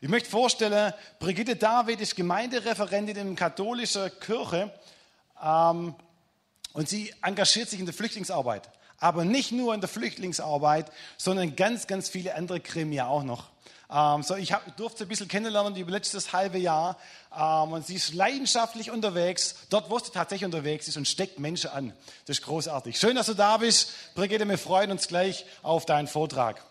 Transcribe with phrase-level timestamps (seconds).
[0.00, 4.72] Ich möchte vorstellen, Brigitte David ist Gemeindereferentin in einer katholischen Kirche
[5.42, 5.94] ähm,
[6.72, 8.70] und sie engagiert sich in der Flüchtlingsarbeit.
[9.00, 13.48] Aber nicht nur in der Flüchtlingsarbeit, sondern ganz, ganz viele andere Gremien auch noch.
[13.90, 16.96] Ähm, so, ich hab, durfte sie ein bisschen kennenlernen über letztes halbe Jahr.
[17.36, 21.70] Ähm, und sie ist leidenschaftlich unterwegs, dort, wo sie tatsächlich unterwegs ist und steckt Menschen
[21.70, 21.92] an.
[22.26, 23.00] Das ist großartig.
[23.00, 24.14] Schön, dass du da bist.
[24.14, 26.62] Brigitte, wir freuen uns gleich auf deinen Vortrag.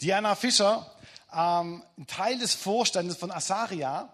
[0.00, 0.90] Diana Fischer,
[1.30, 4.08] ähm, ein Teil des Vorstandes von Asaria,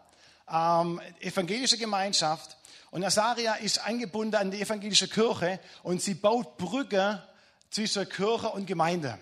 [0.51, 2.57] ähm, evangelische Gemeinschaft.
[2.91, 7.23] Und Asaria ist angebunden an die evangelische Kirche und sie baut Brücke
[7.71, 9.19] zwischen Kirche und Gemeinde.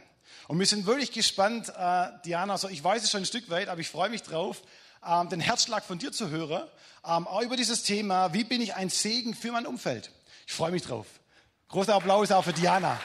[0.49, 3.69] Und wir sind wirklich gespannt, äh, Diana, also ich weiß es schon ein Stück weit,
[3.69, 4.63] aber ich freue mich drauf,
[5.07, 6.67] ähm, den Herzschlag von dir zu hören,
[7.07, 10.11] ähm, auch über dieses Thema, wie bin ich ein Segen für mein Umfeld.
[10.47, 11.07] Ich freue mich drauf.
[11.69, 12.99] Großer Applaus auch für Diana.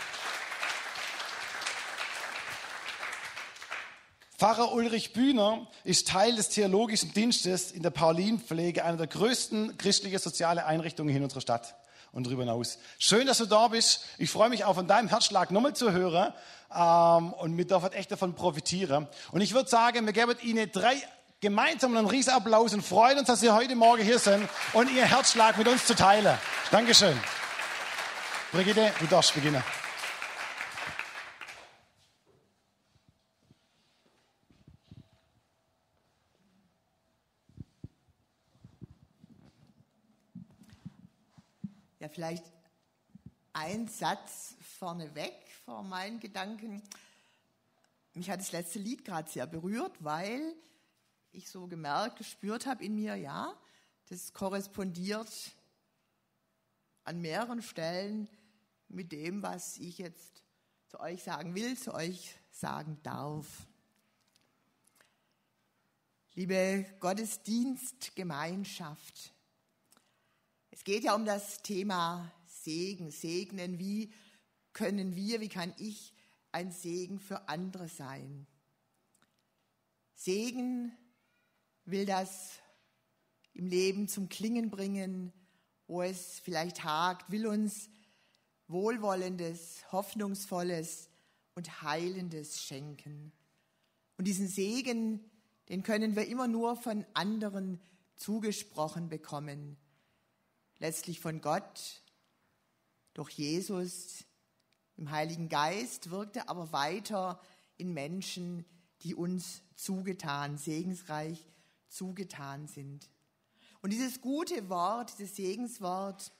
[4.39, 10.17] Pfarrer Ulrich Bühner ist Teil des theologischen Dienstes in der Paulinpflege, einer der größten christlichen
[10.17, 11.75] sozialen Einrichtungen in unserer Stadt
[12.13, 12.77] und darüber hinaus.
[12.99, 14.05] Schön, dass du da bist.
[14.17, 16.33] Ich freue mich auch von deinem Herzschlag nochmal zu hören
[16.73, 19.09] ähm, und wir dürfen echt davon profitieren.
[19.33, 20.95] Und ich würde sagen, wir geben Ihnen drei
[21.41, 25.57] gemeinsam einen Riesenapplaus und freuen uns, dass Sie heute Morgen hier sind und Ihr Herzschlag
[25.57, 26.37] mit uns zu teilen.
[26.71, 27.19] Dankeschön.
[28.53, 29.61] Brigitte, du darfst beginnen.
[41.99, 42.45] Ja, vielleicht
[43.51, 45.33] ein Satz vorneweg
[45.65, 46.81] vor meinen Gedanken.
[48.13, 50.55] Mich hat das letzte Lied gerade sehr berührt, weil
[51.31, 53.53] ich so gemerkt, gespürt habe in mir, ja,
[54.07, 55.51] das korrespondiert
[57.03, 58.29] an mehreren Stellen
[58.87, 60.45] mit dem, was ich jetzt
[60.87, 63.67] zu euch sagen will, zu euch sagen darf.
[66.33, 69.33] Liebe Gottesdienstgemeinschaft,
[70.71, 73.79] es geht ja um das Thema Segen, segnen.
[73.79, 74.13] Wie
[74.73, 76.13] können wir, wie kann ich
[76.51, 78.47] ein Segen für andere sein?
[80.13, 80.91] Segen
[81.85, 82.59] will das
[83.53, 85.33] im Leben zum Klingen bringen,
[85.87, 87.89] wo es vielleicht hakt, will uns
[88.67, 91.09] Wohlwollendes, Hoffnungsvolles
[91.55, 93.31] und Heilendes schenken.
[94.17, 95.29] Und diesen Segen,
[95.69, 97.81] den können wir immer nur von anderen
[98.15, 99.77] zugesprochen bekommen
[100.79, 102.01] letztlich von Gott
[103.13, 104.25] durch Jesus
[104.97, 107.39] im Heiligen Geist, wirkte aber weiter
[107.77, 108.65] in Menschen,
[109.01, 111.47] die uns zugetan, segensreich
[111.87, 113.09] zugetan sind.
[113.81, 116.33] Und dieses gute Wort, dieses Segenswort,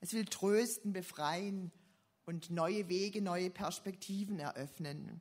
[0.00, 1.70] es will trösten, befreien
[2.24, 5.20] und neue Wege, neue Perspektiven eröffnen.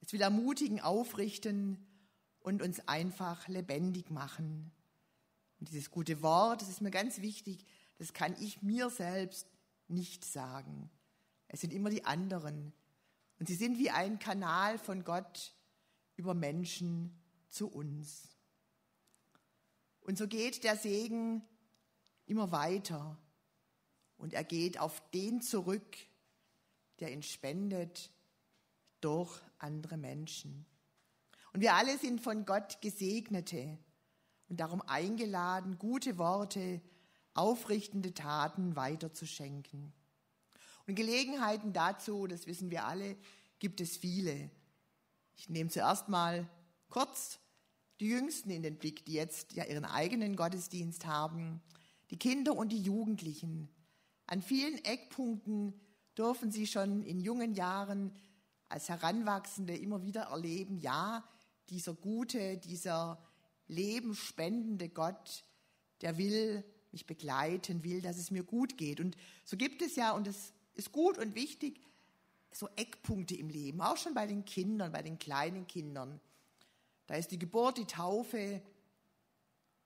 [0.00, 1.86] Es will ermutigen, aufrichten
[2.40, 4.70] und uns einfach lebendig machen.
[5.64, 7.64] Und dieses gute Wort, das ist mir ganz wichtig,
[7.96, 9.48] das kann ich mir selbst
[9.88, 10.90] nicht sagen.
[11.48, 12.74] Es sind immer die anderen.
[13.38, 15.54] Und sie sind wie ein Kanal von Gott
[16.16, 18.36] über Menschen zu uns.
[20.02, 21.42] Und so geht der Segen
[22.26, 23.16] immer weiter.
[24.18, 25.96] Und er geht auf den zurück,
[27.00, 28.12] der ihn spendet
[29.00, 30.66] durch andere Menschen.
[31.54, 33.78] Und wir alle sind von Gott Gesegnete
[34.54, 36.80] und darum eingeladen, gute Worte,
[37.34, 39.92] aufrichtende Taten weiterzuschenken.
[40.86, 43.16] Und Gelegenheiten dazu, das wissen wir alle,
[43.58, 44.52] gibt es viele.
[45.34, 46.48] Ich nehme zuerst mal
[46.88, 47.40] kurz
[47.98, 51.60] die Jüngsten in den Blick, die jetzt ja ihren eigenen Gottesdienst haben,
[52.10, 53.68] die Kinder und die Jugendlichen.
[54.28, 55.74] An vielen Eckpunkten
[56.16, 58.12] dürfen sie schon in jungen Jahren
[58.68, 61.24] als Heranwachsende immer wieder erleben, ja,
[61.70, 63.18] dieser gute, dieser
[63.68, 65.44] Leben spendende Gott,
[66.00, 69.00] der will mich begleiten, will, dass es mir gut geht.
[69.00, 71.80] Und so gibt es ja, und es ist gut und wichtig,
[72.52, 76.20] so Eckpunkte im Leben, auch schon bei den Kindern, bei den kleinen Kindern.
[77.06, 78.62] Da ist die Geburt, die Taufe,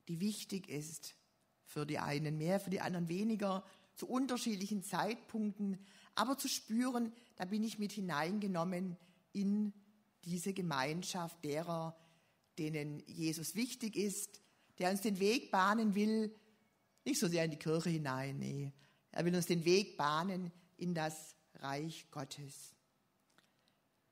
[0.06, 1.14] die wichtig ist.
[1.64, 3.64] Für die einen mehr, für die anderen weniger,
[3.94, 5.78] zu unterschiedlichen Zeitpunkten.
[6.14, 8.96] Aber zu spüren, da bin ich mit hineingenommen
[9.32, 9.72] in
[10.24, 11.96] diese Gemeinschaft derer,
[12.58, 14.40] denen Jesus wichtig ist,
[14.78, 16.34] der uns den Weg bahnen will,
[17.04, 18.72] nicht so sehr in die Kirche hinein, nee.
[19.10, 22.74] Er will uns den Weg bahnen in das Reich Gottes.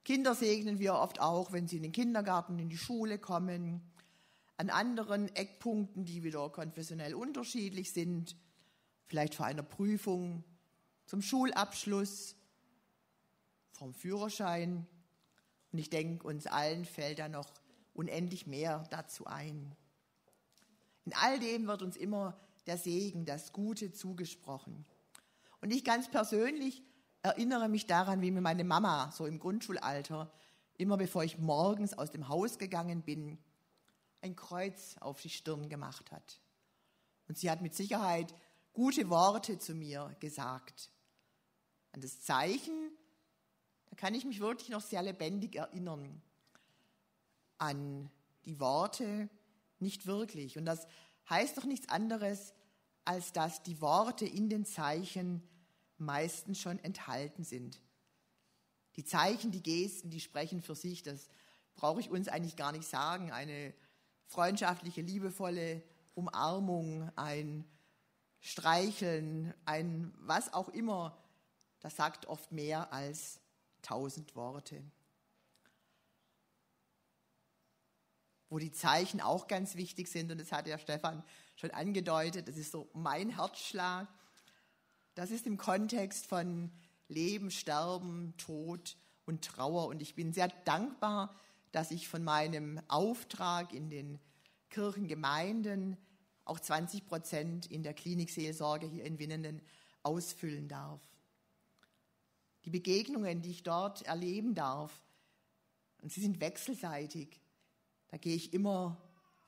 [0.05, 3.83] Kinder segnen wir oft auch, wenn sie in den Kindergarten, in die Schule kommen,
[4.57, 8.37] an anderen Eckpunkten, die wieder konfessionell unterschiedlich sind,
[9.07, 10.45] vielleicht vor einer Prüfung,
[11.07, 12.37] zum Schulabschluss
[13.73, 14.87] vom Führerschein.
[15.73, 17.53] Und ich denke, uns allen fällt da noch
[17.97, 19.75] unendlich mehr dazu ein.
[21.05, 24.85] In all dem wird uns immer der Segen, das Gute zugesprochen.
[25.61, 26.83] Und ich ganz persönlich
[27.23, 30.33] erinnere mich daran, wie mir meine Mama so im Grundschulalter,
[30.77, 33.39] immer bevor ich morgens aus dem Haus gegangen bin,
[34.21, 36.41] ein Kreuz auf die Stirn gemacht hat.
[37.29, 38.35] Und sie hat mit Sicherheit
[38.73, 40.91] gute Worte zu mir gesagt.
[41.93, 42.91] An das Zeichen,
[43.87, 46.23] da kann ich mich wirklich noch sehr lebendig erinnern.
[47.59, 48.11] An
[48.45, 49.29] die Worte
[49.79, 50.59] nicht wirklich.
[50.59, 50.87] Und das
[51.29, 52.55] heißt doch nichts anderes,
[53.05, 55.43] als dass die Worte in den Zeichen
[55.99, 57.81] meistens schon enthalten sind.
[58.97, 61.29] Die Zeichen, die Gesten, die sprechen für sich, das
[61.75, 63.31] brauche ich uns eigentlich gar nicht sagen.
[63.31, 63.75] Eine
[64.27, 65.83] freundschaftliche, liebevolle
[66.15, 67.65] Umarmung, ein
[68.41, 71.17] Streicheln, ein was auch immer,
[71.81, 73.41] das sagt oft mehr als
[73.83, 74.83] tausend Worte.
[78.49, 81.25] Wo die Zeichen auch ganz wichtig sind, und das hat ja Stefan
[81.57, 84.09] schon angedeutet, das ist so mein Herzschlag.
[85.15, 86.71] Das ist im Kontext von
[87.09, 89.89] Leben, Sterben, Tod und Trauer.
[89.89, 91.35] Und ich bin sehr dankbar,
[91.73, 94.21] dass ich von meinem Auftrag in den
[94.71, 95.97] Kirchengemeinden
[96.45, 99.61] auch 20 Prozent in der Klinikseelsorge hier in Winnenden
[100.03, 101.01] ausfüllen darf.
[102.65, 104.93] Die Begegnungen, die ich dort erleben darf,
[106.03, 107.41] und sie sind wechselseitig,
[108.17, 108.97] da gehe ich immer,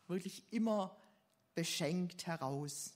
[0.08, 0.94] wirklich immer
[1.54, 2.92] beschenkt heraus.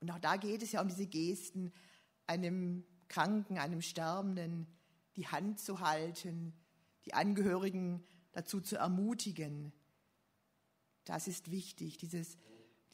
[0.00, 1.72] Und auch da geht es ja um diese Gesten,
[2.26, 4.66] einem Kranken, einem Sterbenden
[5.14, 6.52] die Hand zu halten,
[7.04, 9.72] die Angehörigen dazu zu ermutigen.
[11.04, 12.38] Das ist wichtig, dieses,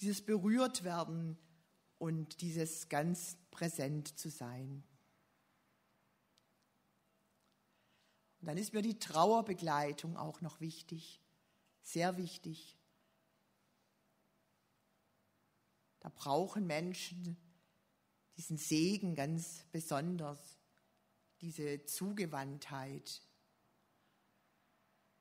[0.02, 1.38] dieses Berührtwerden
[1.96, 4.84] und dieses ganz präsent zu sein.
[8.40, 11.20] Und dann ist mir die Trauerbegleitung auch noch wichtig,
[11.82, 12.78] sehr wichtig.
[16.00, 17.36] Da brauchen Menschen
[18.36, 20.38] diesen Segen ganz besonders,
[21.40, 23.20] diese Zugewandtheit.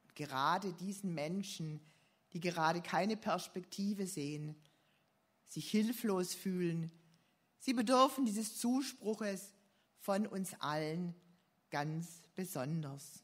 [0.04, 1.82] Und gerade diesen Menschen,
[2.34, 4.56] die gerade keine Perspektive sehen,
[5.48, 6.92] sich hilflos fühlen,
[7.58, 9.54] sie bedürfen dieses Zuspruches
[10.00, 11.16] von uns allen
[11.70, 13.24] ganz besonders.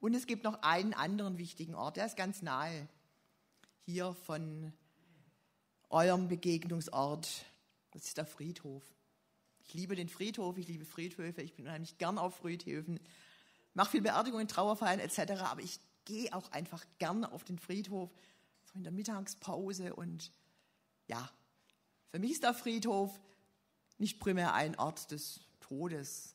[0.00, 2.88] Und es gibt noch einen anderen wichtigen Ort, der ist ganz nahe
[3.84, 4.72] hier von
[5.90, 7.44] eurem Begegnungsort.
[7.90, 8.82] Das ist der Friedhof.
[9.66, 12.98] Ich liebe den Friedhof, ich liebe Friedhöfe, ich bin unheimlich gern auf Friedhöfen,
[13.74, 18.10] mache viel Beerdigungen, Trauerfeiern etc., aber ich gehe auch einfach gern auf den Friedhof,
[18.64, 20.32] so in der Mittagspause und
[21.08, 21.30] ja,
[22.10, 23.20] für mich ist der Friedhof
[23.98, 26.34] nicht primär ein Ort des Todes,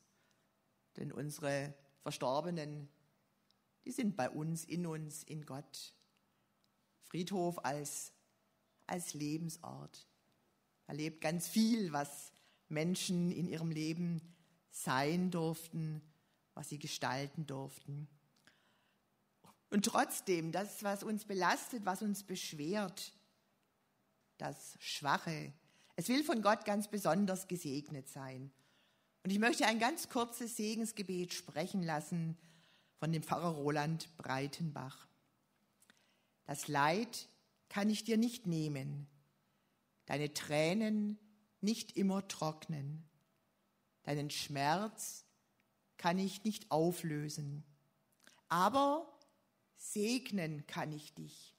[0.98, 2.90] denn unsere Verstorbenen,
[3.86, 5.94] die sind bei uns, in uns, in Gott.
[7.04, 8.14] Friedhof als,
[8.88, 10.08] als Lebensort.
[10.88, 12.32] Erlebt ganz viel, was
[12.68, 14.22] Menschen in ihrem Leben
[14.72, 16.02] sein durften,
[16.54, 18.08] was sie gestalten durften.
[19.70, 23.14] Und trotzdem, das, was uns belastet, was uns beschwert,
[24.38, 25.54] das Schwache,
[25.96, 28.52] es will von Gott ganz besonders gesegnet sein.
[29.26, 32.38] Und ich möchte ein ganz kurzes Segensgebet sprechen lassen
[33.00, 35.08] von dem Pfarrer Roland Breitenbach.
[36.46, 37.28] Das Leid
[37.68, 39.08] kann ich dir nicht nehmen,
[40.06, 41.18] deine Tränen
[41.60, 43.04] nicht immer trocknen,
[44.04, 45.26] deinen Schmerz
[45.98, 47.64] kann ich nicht auflösen,
[48.48, 49.12] aber
[49.76, 51.56] segnen kann ich dich.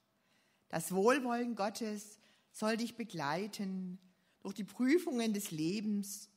[0.69, 2.21] Das Wohlwollen Gottes
[2.53, 3.99] soll dich begleiten
[4.39, 6.31] durch die Prüfungen des Lebens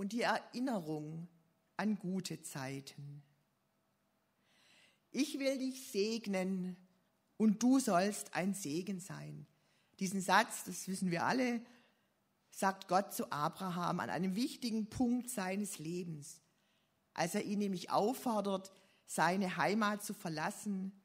[0.00, 1.28] und die Erinnerung
[1.76, 3.22] an gute Zeiten.
[5.10, 6.78] Ich will dich segnen
[7.36, 9.46] und du sollst ein Segen sein.
[9.98, 11.60] Diesen Satz, das wissen wir alle,
[12.50, 16.40] sagt Gott zu Abraham an einem wichtigen Punkt seines Lebens,
[17.12, 18.72] als er ihn nämlich auffordert,
[19.04, 20.98] seine Heimat zu verlassen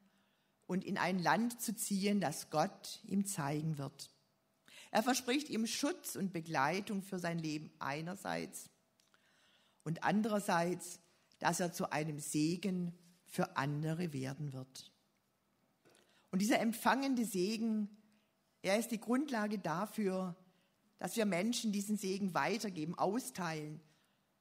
[0.66, 4.08] und in ein Land zu ziehen, das Gott ihm zeigen wird.
[4.90, 8.70] Er verspricht ihm Schutz und Begleitung für sein Leben einerseits
[9.86, 10.98] und andererseits,
[11.38, 12.92] dass er zu einem Segen
[13.24, 14.92] für andere werden wird.
[16.32, 17.88] Und dieser empfangende Segen,
[18.62, 20.34] er ist die Grundlage dafür,
[20.98, 23.80] dass wir Menschen diesen Segen weitergeben, austeilen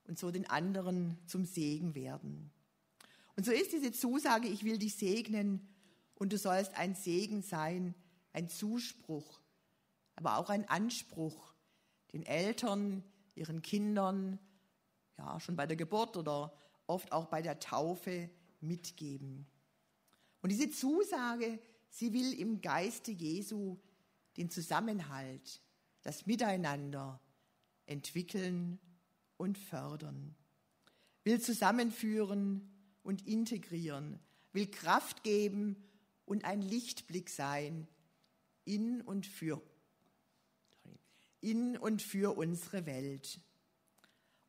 [0.07, 2.51] und so den anderen zum Segen werden.
[3.35, 5.69] Und so ist diese Zusage, ich will dich segnen
[6.15, 7.93] und du sollst ein Segen sein,
[8.33, 9.41] ein Zuspruch,
[10.15, 11.53] aber auch ein Anspruch
[12.13, 13.03] den Eltern,
[13.35, 14.39] ihren Kindern,
[15.17, 16.53] ja schon bei der Geburt oder
[16.87, 18.29] oft auch bei der Taufe
[18.61, 19.45] mitgeben.
[20.41, 23.77] Und diese Zusage, sie will im Geiste Jesu
[24.37, 25.61] den Zusammenhalt,
[26.03, 27.19] das Miteinander
[27.85, 28.79] entwickeln
[29.37, 30.35] und fördern,
[31.23, 32.71] will zusammenführen
[33.03, 34.19] und integrieren,
[34.53, 35.75] will Kraft geben
[36.25, 37.87] und ein Lichtblick sein
[38.65, 39.61] in und für
[41.41, 43.39] in und für unsere Welt.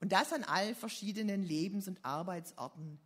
[0.01, 2.99] Und das an all verschiedenen Lebens- und Arbeitsorten,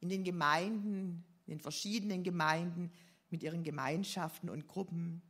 [0.00, 2.92] in den Gemeinden, in den verschiedenen Gemeinden
[3.30, 5.22] mit ihren Gemeinschaften und Gruppen,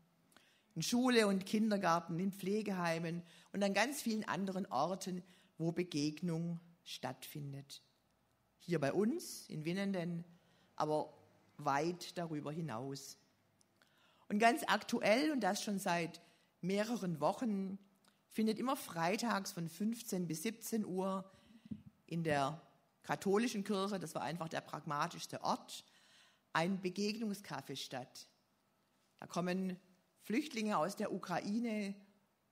[0.75, 5.23] in Schule und Kindergarten, in Pflegeheimen und an ganz vielen anderen Orten,
[5.59, 7.83] wo Begegnung stattfindet.
[8.61, 10.25] Hier bei uns in Winnenden,
[10.77, 11.13] aber
[11.57, 13.19] weit darüber hinaus.
[14.29, 16.21] Und ganz aktuell, und das schon seit
[16.61, 17.79] mehreren Wochen,
[18.31, 21.31] findet immer freitags von 15 bis 17 Uhr
[22.07, 22.61] in der
[23.03, 25.85] katholischen Kirche, das war einfach der pragmatischste Ort,
[26.53, 28.29] ein Begegnungskaffee statt.
[29.19, 29.77] Da kommen
[30.23, 31.95] Flüchtlinge aus der Ukraine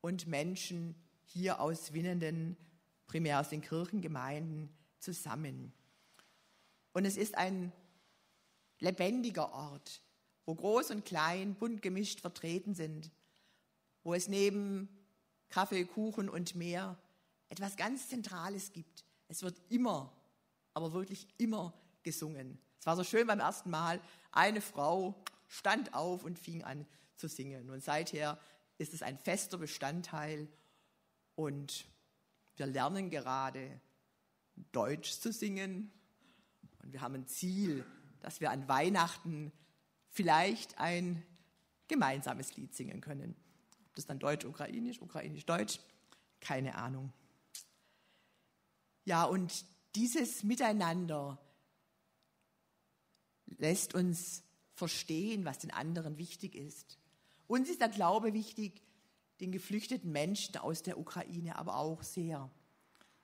[0.01, 0.95] und Menschen
[1.25, 2.57] hier aus Winnenden,
[3.07, 5.73] primär aus den Kirchengemeinden, zusammen.
[6.93, 7.73] Und es ist ein
[8.81, 10.03] lebendiger Ort,
[10.45, 13.11] wo groß und klein bunt gemischt vertreten sind,
[14.03, 14.89] wo es neben
[15.51, 16.99] Kaffee, Kuchen und mehr
[17.49, 19.05] etwas ganz Zentrales gibt.
[19.29, 20.13] Es wird immer,
[20.75, 22.59] aber wirklich immer gesungen.
[22.79, 24.01] Es war so schön beim ersten Mal.
[24.33, 25.15] Eine Frau
[25.47, 26.87] stand auf und fing an
[27.17, 27.71] zu singen.
[27.71, 28.39] Und seither
[28.79, 30.49] ist es ein fester Bestandteil
[31.35, 31.87] und
[32.57, 33.81] wir lernen gerade
[34.73, 35.91] Deutsch zu singen.
[36.83, 37.85] Und wir haben ein Ziel,
[38.21, 39.53] dass wir an Weihnachten
[40.11, 41.23] vielleicht ein
[41.87, 43.37] gemeinsames Lied singen können.
[43.99, 45.81] Das dann Deutsch-Ukrainisch, Ukrainisch-Deutsch,
[46.39, 47.13] keine Ahnung.
[49.05, 49.65] Ja, und
[49.97, 51.37] dieses Miteinander
[53.47, 56.97] lässt uns verstehen, was den anderen wichtig ist.
[57.49, 58.85] Uns ist der Glaube wichtig,
[59.41, 62.43] den geflüchteten Menschen aus der Ukraine aber auch sehr.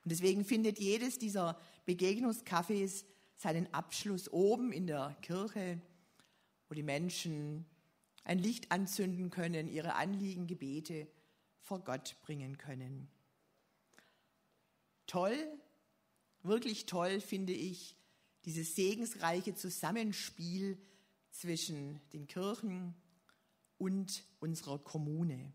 [0.03, 3.05] Und deswegen findet jedes dieser Begegnungscafés
[3.37, 5.79] seinen Abschluss oben in der Kirche,
[6.67, 7.65] wo die Menschen
[8.25, 11.07] ein Licht anzünden können, ihre Anliegen, Gebete
[11.61, 13.07] vor Gott bringen können.
[15.07, 15.37] Toll,
[16.41, 17.95] wirklich toll finde ich
[18.43, 20.77] dieses segensreiche Zusammenspiel
[21.31, 22.95] zwischen den Kirchen
[23.77, 25.53] und unserer Kommune.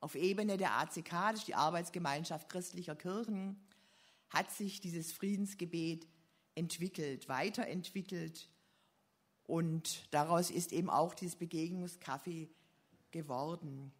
[0.00, 3.60] Auf Ebene der ACK, das ist die Arbeitsgemeinschaft christlicher Kirchen,
[4.30, 6.08] hat sich dieses Friedensgebet
[6.54, 8.48] entwickelt, weiterentwickelt
[9.50, 12.48] und daraus ist eben auch dieses Begegnungskaffee
[13.10, 13.92] geworden.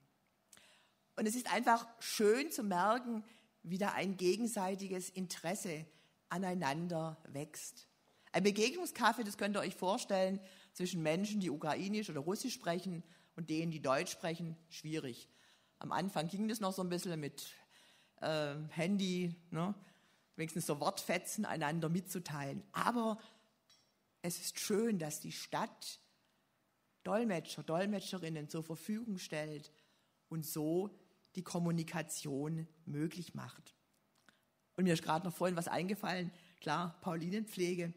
[1.17, 3.25] Und es ist einfach schön zu merken,
[3.65, 5.85] wie da ein gegenseitiges Interesse
[6.29, 7.89] aneinander wächst.
[8.31, 10.39] Ein Begegnungskaffee, das könnt ihr euch vorstellen,
[10.73, 13.03] zwischen Menschen, die ukrainisch oder russisch sprechen
[13.35, 15.29] und denen, die deutsch sprechen, schwierig.
[15.81, 17.53] Am Anfang ging das noch so ein bisschen mit
[18.21, 19.75] äh, Handy, ne?
[20.37, 22.63] wenigstens so Wortfetzen einander mitzuteilen.
[22.71, 23.19] Aber
[24.23, 26.01] es ist schön, dass die Stadt
[27.05, 29.73] Dolmetscher, Dolmetscherinnen zur Verfügung stellt
[30.29, 30.91] und so
[31.35, 33.75] die Kommunikation möglich macht.
[34.77, 36.31] Und mir ist gerade noch vorhin was eingefallen.
[36.61, 37.95] Klar, Paulinenpflege.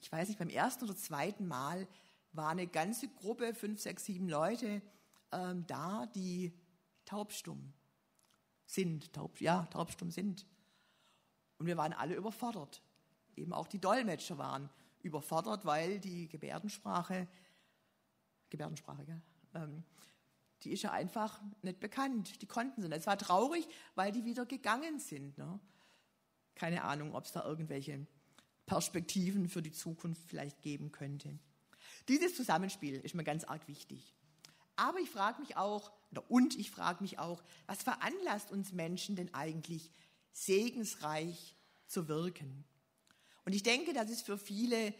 [0.00, 1.88] Ich weiß nicht, beim ersten oder zweiten Mal
[2.32, 4.82] war eine ganze Gruppe, fünf, sechs, sieben Leute
[5.32, 6.52] ähm, da, die
[7.04, 7.72] taubstumm
[8.66, 10.46] sind, taub, ja, taubstumm sind.
[11.58, 12.82] Und wir waren alle überfordert.
[13.36, 14.68] Eben auch die Dolmetscher waren
[15.04, 17.28] überfordert, weil die Gebärdensprache,
[18.50, 19.22] Gebärdensprache, gell?
[19.54, 19.84] Ähm,
[20.62, 22.40] die ist ja einfach nicht bekannt.
[22.40, 23.00] Die konnten sie nicht.
[23.00, 25.36] Es war traurig, weil die wieder gegangen sind.
[25.36, 25.60] Ne?
[26.54, 28.06] Keine Ahnung, ob es da irgendwelche
[28.66, 31.38] Perspektiven für die Zukunft vielleicht geben könnte.
[32.08, 34.14] Dieses Zusammenspiel ist mir ganz arg wichtig.
[34.76, 39.16] Aber ich frage mich auch, oder und ich frage mich auch, was veranlasst uns Menschen
[39.16, 39.90] denn eigentlich
[40.32, 41.56] segensreich
[41.86, 42.64] zu wirken?
[43.44, 44.94] Und ich denke, dass es für viele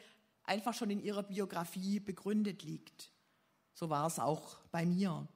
[0.44, 3.10] einfach schon in ihrer Biografie begründet liegt.
[3.72, 5.26] So war es auch bei mir.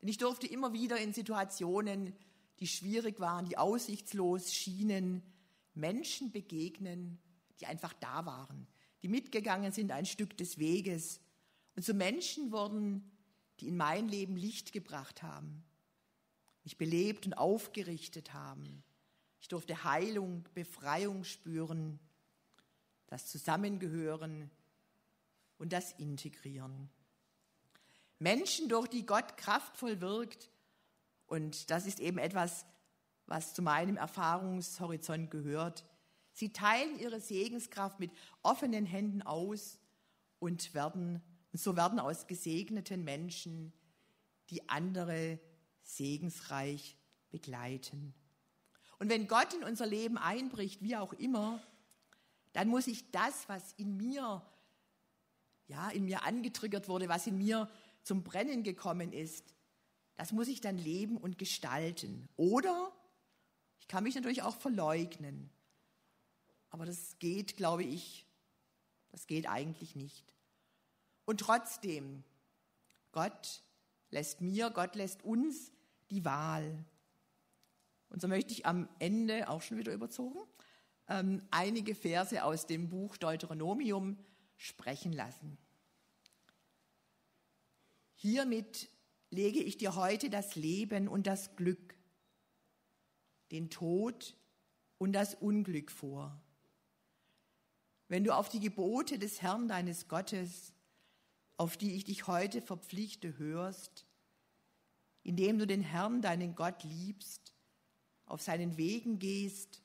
[0.00, 2.14] Denn ich durfte immer wieder in Situationen,
[2.60, 5.22] die schwierig waren, die aussichtslos schienen,
[5.74, 7.18] Menschen begegnen,
[7.60, 8.66] die einfach da waren,
[9.02, 11.20] die mitgegangen sind ein Stück des Weges
[11.74, 13.10] und zu Menschen wurden,
[13.60, 15.64] die in mein Leben Licht gebracht haben,
[16.62, 18.82] mich belebt und aufgerichtet haben.
[19.44, 22.00] Ich durfte Heilung, Befreiung spüren,
[23.08, 24.50] das Zusammengehören
[25.58, 26.88] und das Integrieren.
[28.18, 30.50] Menschen, durch die Gott kraftvoll wirkt,
[31.26, 32.64] und das ist eben etwas,
[33.26, 35.84] was zu meinem Erfahrungshorizont gehört.
[36.32, 39.78] Sie teilen ihre Segenskraft mit offenen Händen aus
[40.38, 41.22] und werden,
[41.52, 43.74] und so werden aus gesegneten Menschen,
[44.48, 45.38] die andere
[45.82, 46.96] segensreich
[47.28, 48.14] begleiten.
[49.04, 51.62] Und wenn Gott in unser Leben einbricht, wie auch immer,
[52.54, 54.40] dann muss ich das, was in mir,
[55.66, 57.68] ja, in mir angetriggert wurde, was in mir
[58.02, 59.54] zum Brennen gekommen ist,
[60.14, 62.30] das muss ich dann leben und gestalten.
[62.36, 62.92] Oder
[63.78, 65.50] ich kann mich natürlich auch verleugnen.
[66.70, 68.24] Aber das geht, glaube ich,
[69.10, 70.32] das geht eigentlich nicht.
[71.26, 72.24] Und trotzdem,
[73.12, 73.60] Gott
[74.08, 75.72] lässt mir, Gott lässt uns
[76.10, 76.86] die Wahl.
[78.14, 80.38] Und so möchte ich am Ende, auch schon wieder überzogen,
[81.08, 84.20] ähm, einige Verse aus dem Buch Deuteronomium
[84.56, 85.58] sprechen lassen.
[88.14, 88.88] Hiermit
[89.30, 91.96] lege ich dir heute das Leben und das Glück,
[93.50, 94.36] den Tod
[94.98, 96.40] und das Unglück vor.
[98.06, 100.72] Wenn du auf die Gebote des Herrn deines Gottes,
[101.56, 104.06] auf die ich dich heute verpflichte, hörst,
[105.24, 107.53] indem du den Herrn, deinen Gott, liebst,
[108.26, 109.82] auf seinen Wegen gehst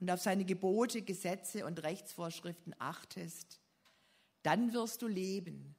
[0.00, 3.60] und auf seine Gebote, Gesetze und Rechtsvorschriften achtest,
[4.42, 5.74] dann wirst du leben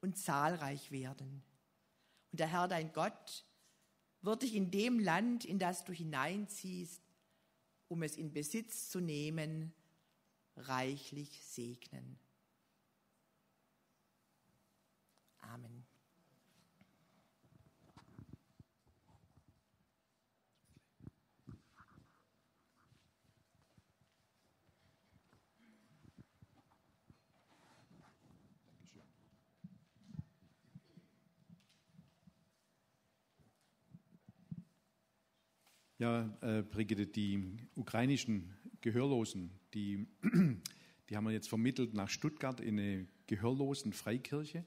[0.00, 1.42] und zahlreich werden.
[2.32, 3.44] Und der Herr, dein Gott,
[4.22, 7.02] wird dich in dem Land, in das du hineinziehst,
[7.88, 9.72] um es in Besitz zu nehmen,
[10.56, 12.18] reichlich segnen.
[15.40, 15.86] Amen.
[35.98, 37.42] Ja, äh, Brigitte, die
[37.74, 40.06] ukrainischen Gehörlosen, die,
[41.08, 44.66] die haben wir jetzt vermittelt nach Stuttgart in eine Gehörlosen-Freikirche.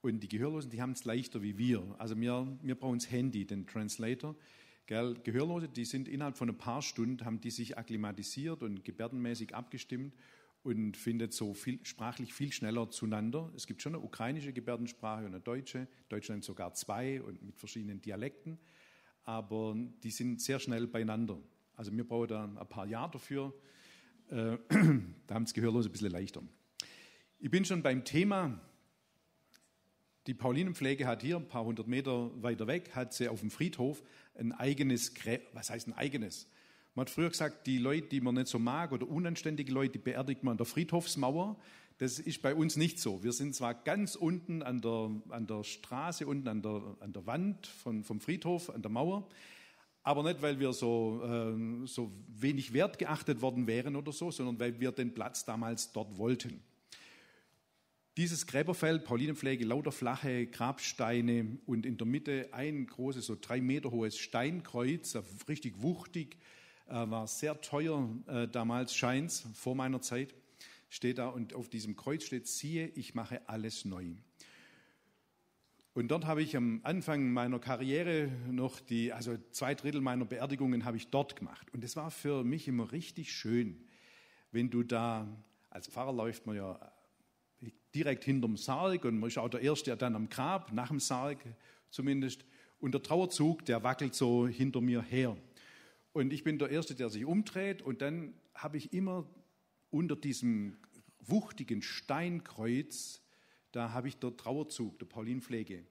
[0.00, 1.94] Und die Gehörlosen, die haben es leichter wie wir.
[1.98, 4.34] Also wir, wir brauchen das Handy, den Translator.
[4.86, 5.14] Gell?
[5.22, 10.16] Gehörlose, die sind innerhalb von ein paar Stunden, haben die sich akklimatisiert und gebärdenmäßig abgestimmt
[10.64, 13.52] und findet so viel, sprachlich viel schneller zueinander.
[13.54, 18.02] Es gibt schon eine ukrainische Gebärdensprache und eine deutsche, Deutschland sogar zwei und mit verschiedenen
[18.02, 18.58] Dialekten
[19.26, 21.36] aber die sind sehr schnell beieinander.
[21.74, 23.52] Also wir brauchen da ein paar Jahre dafür.
[24.30, 24.56] Äh,
[25.26, 26.42] da haben es Gehörlose ein bisschen leichter.
[27.38, 28.58] Ich bin schon beim Thema.
[30.26, 34.02] Die Paulinenpflege hat hier ein paar hundert Meter weiter weg, hat sie auf dem Friedhof
[34.34, 35.12] ein eigenes,
[35.52, 36.48] was heißt ein eigenes?
[36.94, 39.98] Man hat früher gesagt, die Leute, die man nicht so mag oder unanständige Leute, die
[39.98, 41.58] beerdigt man an der Friedhofsmauer.
[41.98, 43.22] Das ist bei uns nicht so.
[43.22, 47.26] Wir sind zwar ganz unten an der, an der Straße, unten an der, an der
[47.26, 49.26] Wand von, vom Friedhof, an der Mauer,
[50.02, 54.60] aber nicht, weil wir so, äh, so wenig wert geachtet worden wären oder so, sondern
[54.60, 56.62] weil wir den Platz damals dort wollten.
[58.18, 63.90] Dieses Gräberfeld, Paulinenpflege, lauter flache Grabsteine und in der Mitte ein großes, so drei Meter
[63.90, 66.36] hohes Steinkreuz, richtig wuchtig,
[66.88, 70.34] äh, war sehr teuer äh, damals, scheint's, vor meiner Zeit
[70.96, 74.06] steht da und auf diesem Kreuz steht, siehe, ich mache alles neu.
[75.94, 80.84] Und dort habe ich am Anfang meiner Karriere noch die, also zwei Drittel meiner Beerdigungen
[80.84, 81.72] habe ich dort gemacht.
[81.72, 83.82] Und es war für mich immer richtig schön,
[84.52, 85.26] wenn du da,
[85.70, 86.92] als Pfarrer läuft man ja
[87.94, 91.38] direkt hinterm Sarg und man ist auch der Erste dann am Grab, nach dem Sarg
[91.90, 92.44] zumindest.
[92.78, 95.36] Und der Trauerzug, der wackelt so hinter mir her.
[96.12, 99.26] Und ich bin der Erste, der sich umdreht und dann habe ich immer
[99.90, 100.76] unter diesem
[101.26, 103.20] wuchtigen Steinkreuz,
[103.72, 105.84] da habe ich der Trauerzug, der Paulinpflege,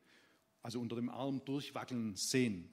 [0.62, 2.70] also unter dem Arm durchwackeln sehen.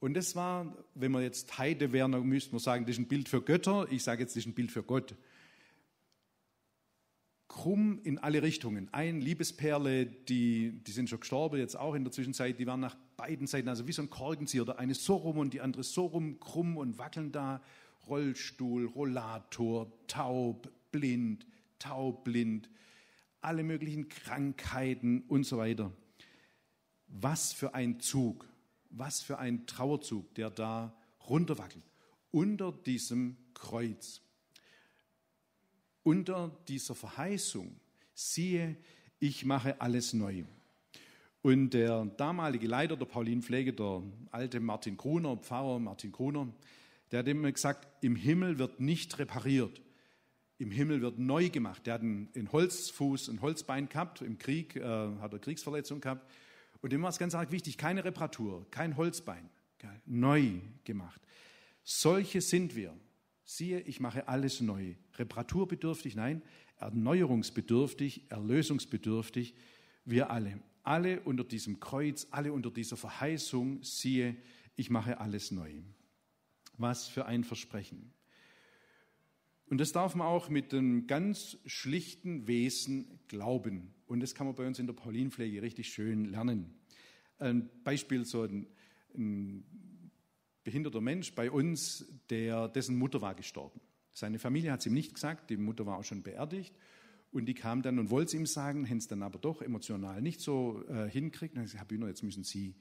[0.00, 3.08] Und das war, wenn man jetzt Heide wäre, dann müsste man sagen, das ist ein
[3.08, 3.86] Bild für Götter.
[3.90, 5.14] Ich sage jetzt, das ist ein Bild für Gott.
[7.46, 8.88] Krumm in alle Richtungen.
[8.92, 12.96] Ein Liebesperle, die, die sind schon gestorben, jetzt auch in der Zwischenzeit, die waren nach
[13.16, 16.06] beiden Seiten, also wie so ein Korkenzieher, der eine so rum und die andere so
[16.06, 17.62] rum, krumm und wackeln da.
[18.08, 21.46] Rollstuhl, Rollator, taub, blind,
[21.82, 22.70] taubblind,
[23.40, 25.92] alle möglichen Krankheiten und so weiter.
[27.08, 28.46] Was für ein Zug,
[28.90, 30.96] was für ein Trauerzug, der da
[31.28, 31.84] runterwackelt,
[32.30, 34.22] unter diesem Kreuz,
[36.02, 37.74] unter dieser Verheißung,
[38.14, 38.76] siehe,
[39.18, 40.44] ich mache alles neu.
[41.42, 46.48] Und der damalige Leiter der Paulinpflege, der alte Martin Gruner, Pfarrer Martin Gruner,
[47.10, 49.80] der hat immer gesagt, im Himmel wird nicht repariert,
[50.62, 51.86] im Himmel wird neu gemacht.
[51.86, 54.82] Der hat einen, Holzfuß, ein Holzbein gehabt, im Krieg äh,
[55.20, 56.30] hat er Kriegsverletzung gehabt.
[56.80, 61.20] Und dem war es ganz arg wichtig, keine Reparatur, kein Holzbein, gell, neu gemacht.
[61.82, 62.96] Solche sind wir.
[63.44, 64.94] Siehe, ich mache alles neu.
[65.16, 66.42] Reparaturbedürftig, nein,
[66.78, 69.54] erneuerungsbedürftig, erlösungsbedürftig.
[70.04, 74.36] Wir alle, alle unter diesem Kreuz, alle unter dieser Verheißung, siehe,
[74.76, 75.72] ich mache alles neu.
[76.78, 78.12] Was für ein Versprechen.
[79.72, 83.94] Und das darf man auch mit einem ganz schlichten Wesen glauben.
[84.04, 86.74] Und das kann man bei uns in der Paulinpflege richtig schön lernen.
[87.38, 88.66] Ein Beispiel, so ein,
[89.14, 89.64] ein
[90.62, 93.80] behinderter Mensch bei uns, der, dessen Mutter war gestorben.
[94.10, 96.76] Seine Familie hat es ihm nicht gesagt, die Mutter war auch schon beerdigt.
[97.30, 100.20] Und die kam dann und wollte es ihm sagen, hätten es dann aber doch emotional
[100.20, 101.56] nicht so äh, hinkriegt.
[101.56, 102.74] Und dann Herr Bühner, jetzt müssen Sie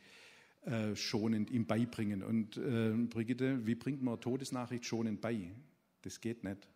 [0.64, 2.22] äh, schonend ihm beibringen.
[2.22, 5.54] Und äh, Brigitte, wie bringt man Todesnachricht schonend bei?
[6.02, 6.68] Das geht nicht.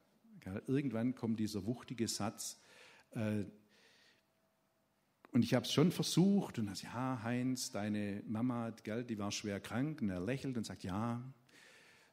[0.68, 2.60] Irgendwann kommt dieser wuchtige Satz.
[3.12, 3.46] Äh,
[5.32, 9.60] und ich habe es schon versucht und sagt, ja, Heinz, deine Mama, die war schwer
[9.60, 10.02] krank.
[10.02, 11.22] Und er lächelt und sagt, ja.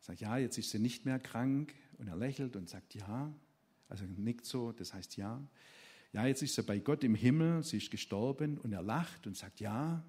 [0.00, 1.74] Sagt, ja, jetzt ist sie nicht mehr krank.
[1.98, 3.32] Und er lächelt und sagt, ja.
[3.88, 5.40] Also nickt so, das heißt ja.
[6.12, 9.36] Ja, jetzt ist sie bei Gott im Himmel, sie ist gestorben und er lacht und
[9.36, 10.04] sagt, ja.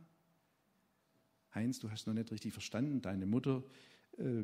[1.53, 3.63] Heinz, du hast noch nicht richtig verstanden, deine Mutter,
[4.17, 4.43] äh,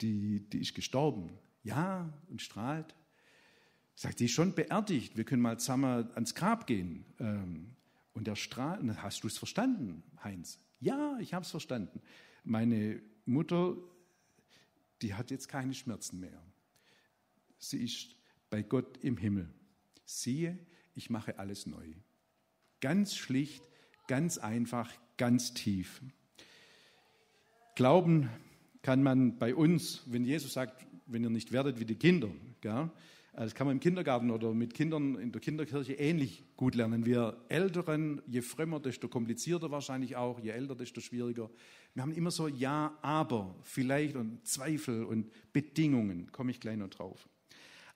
[0.00, 1.30] die, die ist gestorben.
[1.64, 2.94] Ja, und strahlt.
[3.96, 7.04] Sagt, sie ist schon beerdigt, wir können mal zusammen ans Grab gehen.
[7.18, 7.74] Ähm,
[8.12, 10.58] und er strahlt, hast du es verstanden, Heinz?
[10.80, 12.00] Ja, ich habe es verstanden.
[12.44, 13.76] Meine Mutter,
[15.02, 16.42] die hat jetzt keine Schmerzen mehr.
[17.58, 18.16] Sie ist
[18.50, 19.52] bei Gott im Himmel.
[20.04, 20.58] Siehe,
[20.94, 21.94] ich mache alles neu.
[22.80, 23.64] Ganz schlicht,
[24.06, 26.02] ganz einfach, ganz tief.
[27.74, 28.28] Glauben
[28.82, 32.90] kann man bei uns, wenn Jesus sagt, wenn ihr nicht werdet wie die Kinder, gell?
[33.32, 37.04] das kann man im Kindergarten oder mit Kindern in der Kinderkirche ähnlich gut lernen.
[37.04, 41.50] Wir Älteren, je frömmer, desto komplizierter wahrscheinlich auch, je älter, desto schwieriger.
[41.94, 46.90] Wir haben immer so Ja, aber, vielleicht und Zweifel und Bedingungen, komme ich gleich noch
[46.90, 47.28] drauf.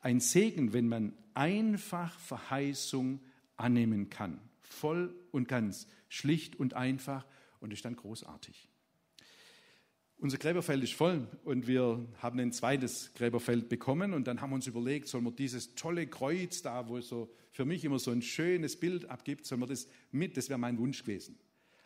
[0.01, 3.21] Ein Segen, wenn man einfach Verheißung
[3.57, 4.41] annehmen kann.
[4.61, 7.25] Voll und ganz, schlicht und einfach
[7.61, 8.69] und ist dann großartig.
[10.21, 14.57] Unser Gräberfeld ist voll und wir haben ein zweites Gräberfeld bekommen und dann haben wir
[14.57, 18.11] uns überlegt, sollen wir dieses tolle Kreuz da, wo es so für mich immer so
[18.11, 21.39] ein schönes Bild abgibt, sollen wir das mit, das wäre mein Wunsch gewesen.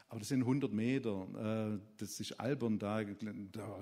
[0.08, 3.04] Aber das sind 100 Meter, äh, das ist albern da,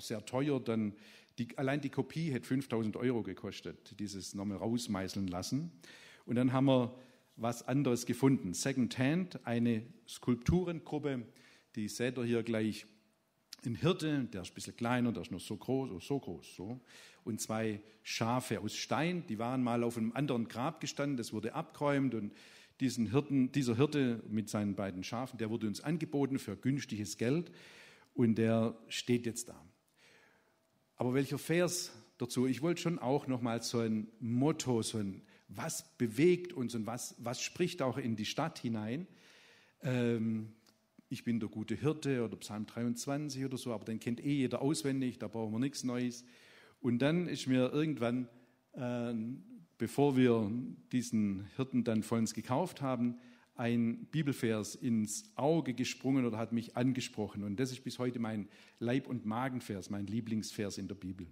[0.00, 0.94] sehr teuer, dann
[1.38, 5.70] die, allein die Kopie hätte 5000 Euro gekostet, dieses nochmal rausmeißeln lassen.
[6.26, 6.98] Und dann haben wir
[7.36, 8.52] was anderes gefunden.
[8.54, 11.24] Second Hand, eine Skulpturengruppe,
[11.76, 12.86] die seht ihr hier gleich.
[13.66, 16.56] Ein Hirte, der ist ein bisschen kleiner, der ist nur so groß oder so groß.
[16.56, 16.80] So.
[17.24, 21.54] Und zwei Schafe aus Stein, die waren mal auf einem anderen Grab gestanden, das wurde
[21.54, 22.32] abgeräumt und
[22.80, 27.52] diesen Hirten, dieser Hirte mit seinen beiden Schafen, der wurde uns angeboten für günstiges Geld
[28.14, 29.64] und der steht jetzt da.
[30.96, 32.46] Aber welcher Vers dazu?
[32.46, 37.14] Ich wollte schon auch nochmal so ein Motto, so ein, was bewegt uns und was,
[37.18, 39.06] was spricht auch in die Stadt hinein.
[39.82, 40.52] Ähm,
[41.10, 44.62] ich bin der gute Hirte oder Psalm 23 oder so, aber den kennt eh jeder
[44.62, 46.24] auswendig, da brauchen wir nichts Neues.
[46.80, 48.28] Und dann ist mir irgendwann,
[48.72, 49.12] äh,
[49.76, 50.50] bevor wir
[50.92, 53.18] diesen Hirten dann vollends gekauft haben,
[53.56, 57.42] ein Bibelvers ins Auge gesprungen oder hat mich angesprochen.
[57.42, 61.26] Und das ist bis heute mein Leib- und Magenvers, mein Lieblingsvers in der Bibel.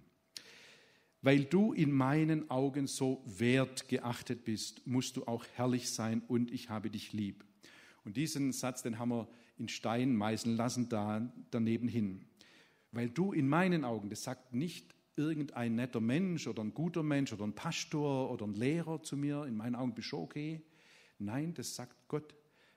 [1.21, 6.69] Weil du in meinen Augen so wertgeachtet bist, musst du auch herrlich sein und ich
[6.69, 7.45] habe dich lieb.
[8.03, 9.27] Und diesen Satz, den haben wir
[9.59, 12.25] in Stein meißeln lassen, da daneben hin.
[12.91, 17.33] Weil du in meinen Augen, das sagt nicht irgendein netter Mensch oder ein guter Mensch
[17.33, 20.63] oder ein Pastor oder ein Lehrer zu mir, in meinen Augen bist du okay,
[21.19, 22.33] Nein, das sagt Gott.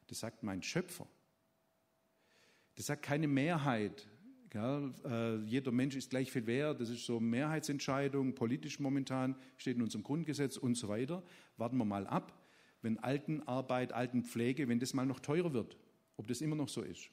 [0.08, 1.06] Das sagt mein Schöpfer.
[2.74, 4.06] Das sagt keine Mehrheit.
[4.54, 6.80] Äh, jeder Mensch ist gleich viel wert.
[6.80, 11.22] Das ist so eine Mehrheitsentscheidung, politisch momentan, steht in unserem Grundgesetz und so weiter.
[11.56, 12.36] Warten wir mal ab,
[12.82, 15.78] wenn Altenarbeit, Altenpflege, wenn das mal noch teurer wird,
[16.16, 17.08] ob das immer noch so ist.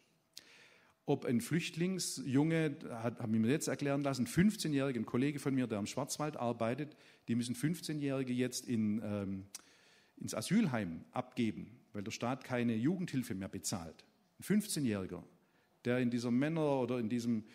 [1.06, 5.66] Ob ein Flüchtlingsjunge, hat, habe ich mir jetzt erklären lassen, 15-jähriger, ein Kollege von mir,
[5.66, 6.96] der am Schwarzwald arbeitet,
[7.28, 9.46] die müssen 15-Jährige jetzt in ähm,
[10.20, 14.06] ins Asylheim abgeben, weil der Staat keine Jugendhilfe mehr bezahlt.
[14.40, 15.24] Ein 15-Jähriger,
[15.86, 17.46] der in dieser Männer- oder in diesem,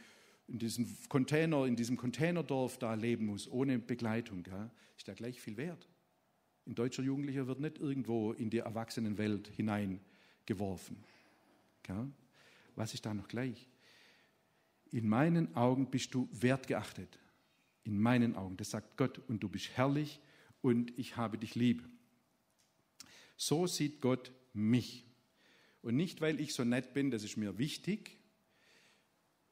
[0.49, 5.41] in diesem Container, in diesem Containerdorf da leben muss, ohne Begleitung, ja, ist der gleich
[5.41, 5.89] viel wert.
[6.67, 10.97] Ein deutscher Jugendlicher wird nicht irgendwo in die Erwachsenenwelt hineingeworfen.
[11.89, 12.09] Ja.
[12.77, 13.69] Was ist da noch gleich?
[14.91, 17.19] In meinen Augen bist du wertgeachtet.
[17.85, 20.21] In meinen Augen, das sagt Gott, und du bist herrlich
[20.63, 21.87] und ich habe dich lieb.
[23.37, 25.05] So sieht Gott mich.
[25.83, 28.17] Und nicht, weil ich so nett bin, das ist mir wichtig.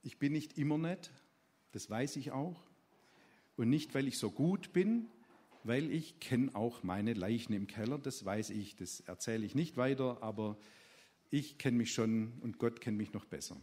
[0.03, 1.11] Ich bin nicht immer nett.
[1.73, 2.63] das weiß ich auch.
[3.57, 5.09] Und nicht, weil ich so gut bin,
[5.65, 9.77] weil ich kenne auch meine Leichen im Keller, das weiß ich, das erzähle ich nicht
[9.77, 10.59] weiter, aber
[11.33, 13.59] ich kenne mich schon und Gott kennt mich noch besser.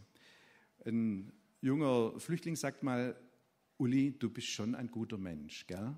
[0.84, 3.16] Ein junger Flüchtling sagt mal,
[3.78, 5.94] Uli, du bist schon ein guter Mensch, gell?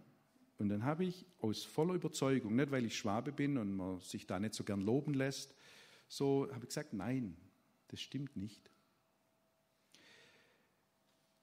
[0.59, 4.27] Und dann habe ich aus voller Überzeugung, nicht weil ich Schwabe bin und man sich
[4.27, 5.55] da nicht so gern loben lässt,
[6.09, 7.39] so habe ich gesagt, nein,
[7.89, 8.71] das stimmt nicht.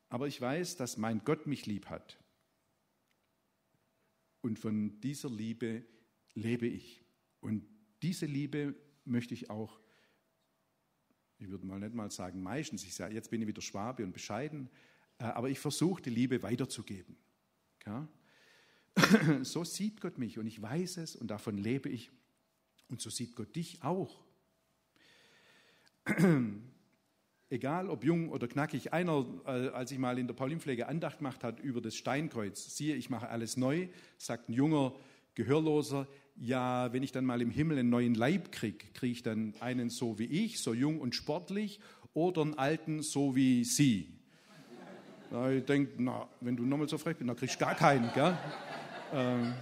[0.10, 2.20] Aber ich weiß, dass mein Gott mich lieb hat.
[4.42, 5.84] Und von dieser Liebe
[6.36, 7.04] lebe ich.
[7.42, 7.68] Und
[8.04, 9.80] diese Liebe möchte ich auch,
[11.40, 14.12] ich würde mal nicht mal sagen meistens, ich sage, jetzt bin ich wieder Schwabe und
[14.12, 14.70] bescheiden,
[15.18, 17.16] äh, aber ich versuche die Liebe weiterzugeben.
[19.44, 22.12] So sieht Gott mich und ich weiß es und davon lebe ich.
[22.90, 24.20] Und so sieht Gott dich auch.
[27.52, 31.44] Egal ob jung oder knackig, einer, äh, als ich mal in der Paulinpflege Andacht gemacht
[31.44, 34.94] hat über das Steinkreuz, siehe, ich mache alles neu, sagt ein junger
[35.36, 36.08] Gehörloser,
[36.42, 39.90] ja, wenn ich dann mal im Himmel einen neuen Leib kriege, kriege ich dann einen
[39.90, 41.80] so wie ich, so jung und sportlich,
[42.14, 44.10] oder einen alten so wie Sie.
[45.32, 48.12] Na, ich denke, na, wenn du nochmal so frech bist, dann kriegst du gar keinen.
[48.14, 48.38] Gell?
[49.14, 49.54] ähm,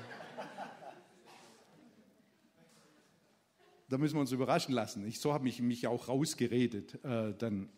[3.89, 5.05] da müssen wir uns überraschen lassen.
[5.05, 7.03] Ich, so habe ich mich auch rausgeredet.
[7.03, 7.69] Äh, dann.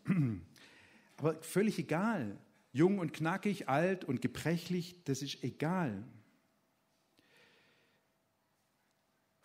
[1.17, 2.37] Aber völlig egal.
[2.71, 6.03] Jung und knackig, alt und gebrechlich, das ist egal.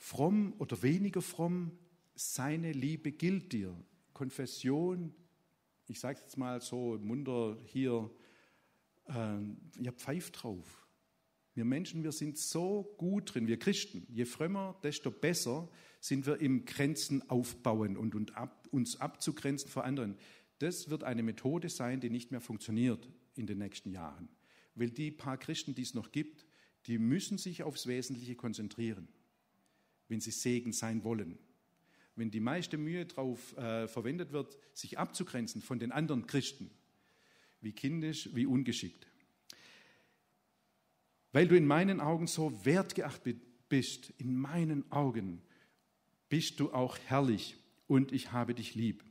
[0.05, 1.73] Fromm oder weniger fromm,
[2.15, 3.75] seine Liebe gilt dir.
[4.13, 5.15] Konfession,
[5.87, 8.11] ich sage es jetzt mal so munter hier,
[9.07, 9.39] äh,
[9.81, 10.87] ihr pfeift drauf.
[11.55, 14.07] Wir Menschen, wir sind so gut drin, wir Christen.
[14.11, 19.85] Je frömmer, desto besser sind wir im Grenzen aufbauen und, und ab, uns abzugrenzen vor
[19.85, 20.19] anderen.
[20.59, 24.29] Das wird eine Methode sein, die nicht mehr funktioniert in den nächsten Jahren.
[24.75, 26.45] Weil die paar Christen, die es noch gibt,
[26.89, 29.09] die müssen sich aufs Wesentliche konzentrieren,
[30.09, 31.39] wenn sie Segen sein wollen.
[32.17, 36.71] Wenn die meiste Mühe darauf äh, verwendet wird, sich abzugrenzen von den anderen Christen,
[37.61, 39.07] wie kindisch, wie ungeschickt.
[41.33, 43.39] Weil du in meinen Augen so wertgeachtet
[43.69, 45.43] bist, in meinen Augen
[46.29, 47.57] bist du auch herrlich
[47.89, 49.03] und ich habe dich lieb.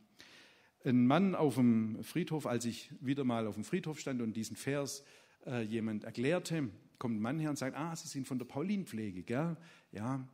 [0.85, 4.55] Ein Mann auf dem Friedhof, als ich wieder mal auf dem Friedhof stand und diesen
[4.55, 5.03] Vers
[5.45, 9.23] äh, jemand erklärte, kommt ein Mann her und sagt, ah, Sie sind von der Paulinpflege,
[9.23, 9.57] gell?
[9.91, 10.25] Ja.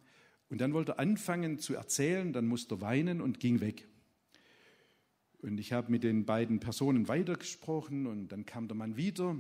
[0.50, 3.88] Und dann wollte er anfangen zu erzählen, dann musste er weinen und ging weg.
[5.42, 9.38] Und ich habe mit den beiden Personen weitergesprochen und dann kam der Mann wieder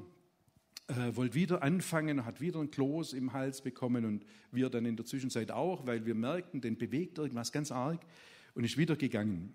[0.89, 4.95] äh, wollte wieder anfangen, hat wieder ein Kloß im Hals bekommen und wir dann in
[4.95, 8.01] der Zwischenzeit auch, weil wir merkten, den bewegt irgendwas ganz arg
[8.55, 9.53] und ist wieder gegangen.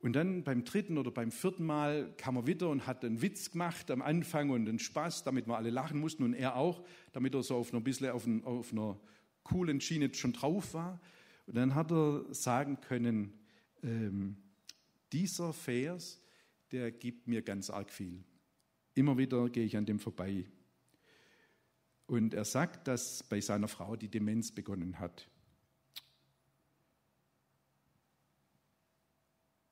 [0.00, 3.50] Und dann beim dritten oder beim vierten Mal kam er wieder und hat einen Witz
[3.50, 7.34] gemacht am Anfang und einen Spaß, damit wir alle lachen mussten und er auch, damit
[7.34, 8.98] er so auf einer, bisschen auf, ein, auf einer
[9.48, 11.00] coolen Schiene schon drauf war.
[11.46, 13.32] Und dann hat er sagen können,
[13.82, 14.36] ähm,
[15.12, 16.20] dieser Vers,
[16.70, 18.22] der gibt mir ganz arg viel.
[18.94, 20.44] Immer wieder gehe ich an dem vorbei.
[22.06, 25.28] Und er sagt, dass bei seiner Frau die Demenz begonnen hat.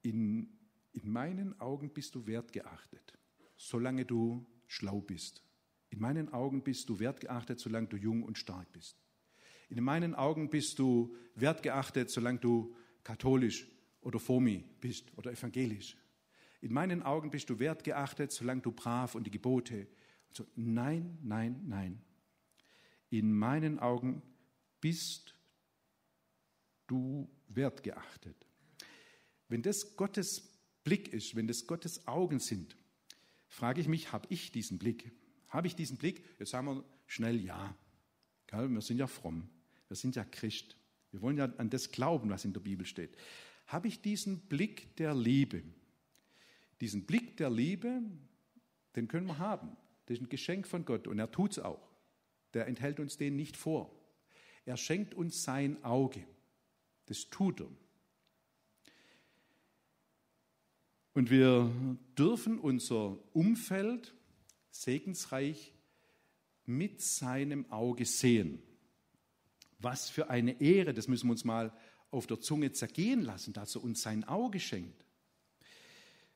[0.03, 0.49] In,
[0.93, 3.19] in meinen Augen bist du wertgeachtet,
[3.57, 5.43] solange du schlau bist.
[5.91, 9.06] In meinen Augen bist du wertgeachtet, solange du jung und stark bist.
[9.69, 13.67] In meinen Augen bist du wertgeachtet, solange du katholisch
[14.01, 15.97] oder FOMI bist oder evangelisch.
[16.61, 19.87] In meinen Augen bist du wertgeachtet, solange du brav und die Gebote.
[20.29, 22.03] Und so, nein, nein, nein.
[23.11, 24.23] In meinen Augen
[24.81, 25.35] bist
[26.87, 28.37] du wertgeachtet.
[29.49, 30.53] Wenn das Gottes
[30.85, 32.77] Blick ist, wenn das Gottes Augen sind,
[33.49, 35.13] frage ich mich, habe ich diesen Blick?
[35.49, 36.25] Habe ich diesen Blick?
[36.39, 37.77] Jetzt sagen wir schnell ja.
[38.51, 39.49] Wir sind ja fromm.
[39.89, 40.77] Wir sind ja Christ.
[41.13, 43.17] Wir wollen ja an das glauben, was in der Bibel steht.
[43.67, 45.63] Habe ich diesen Blick der Liebe?
[46.81, 48.03] Diesen Blick der Liebe,
[48.95, 49.77] den können wir haben.
[50.07, 51.89] Das ist ein Geschenk von Gott und er tut es auch.
[52.55, 53.91] Der enthält uns den nicht vor.
[54.65, 56.27] Er schenkt uns sein Auge.
[57.07, 57.69] Das tut er.
[61.15, 61.71] Und wir
[62.19, 64.15] dürfen unser Umfeld
[64.71, 65.73] segensreich
[66.67, 68.61] mit seinem Auge sehen.
[69.79, 71.73] Was für eine Ehre, das müssen wir uns mal
[72.11, 75.05] auf der Zunge zergehen lassen, dass er uns sein Auge schenkt.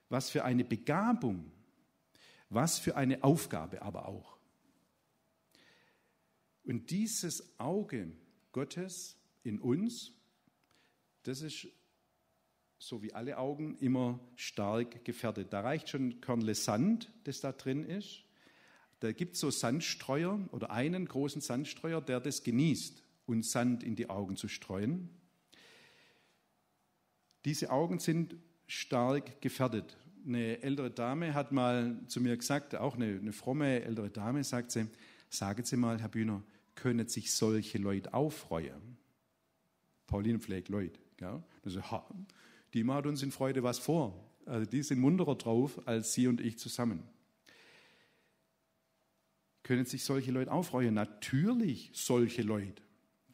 [0.08, 1.50] Was für eine Begabung,
[2.48, 4.36] was für eine Aufgabe aber auch.
[6.64, 8.12] Und dieses Auge
[8.52, 10.12] Gottes in uns,
[11.22, 11.68] das ist
[12.78, 15.52] so wie alle Augen immer stark gefährdet.
[15.52, 18.24] Da reicht schon Körnle Sand, das da drin ist.
[19.00, 23.96] Da gibt es so Sandstreuer oder einen großen Sandstreuer, der das genießt, uns Sand in
[23.96, 25.08] die Augen zu streuen.
[27.44, 29.96] Diese Augen sind stark gefährdet.
[30.26, 34.70] Eine ältere Dame hat mal zu mir gesagt, auch eine, eine fromme ältere Dame, sagt
[34.70, 34.86] sie,
[35.30, 36.42] sagen Sie mal, Herr Bühner,
[36.74, 38.98] können sich solche Leute aufreuen?
[40.06, 41.00] Pauline pflegt Leute.
[41.20, 41.42] Ja?
[41.64, 42.06] Also, ha,
[42.74, 44.30] die macht uns in Freude was vor.
[44.46, 47.02] Also die sind munterer drauf als Sie und ich zusammen.
[49.62, 50.94] Können sich solche Leute aufreuen?
[50.94, 52.82] Natürlich solche Leute.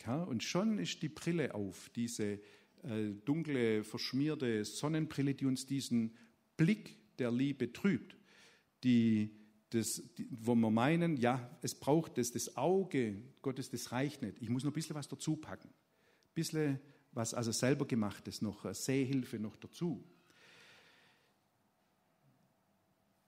[0.05, 0.23] Ja?
[0.23, 2.41] Und schon ist die Brille auf, diese
[2.83, 6.17] äh, dunkle, verschmierte Sonnenbrille, die uns diesen
[6.57, 8.17] Blick der Liebe trübt,
[8.85, 9.31] die,
[9.71, 14.41] das, die, wo wir meinen, ja, es braucht das, das Auge Gottes, das reicht nicht.
[14.41, 15.69] Ich muss noch ein bisschen was dazu packen.
[15.69, 16.81] Ein bisschen
[17.13, 20.05] was also selber gemachtes, noch Sehhilfe noch dazu.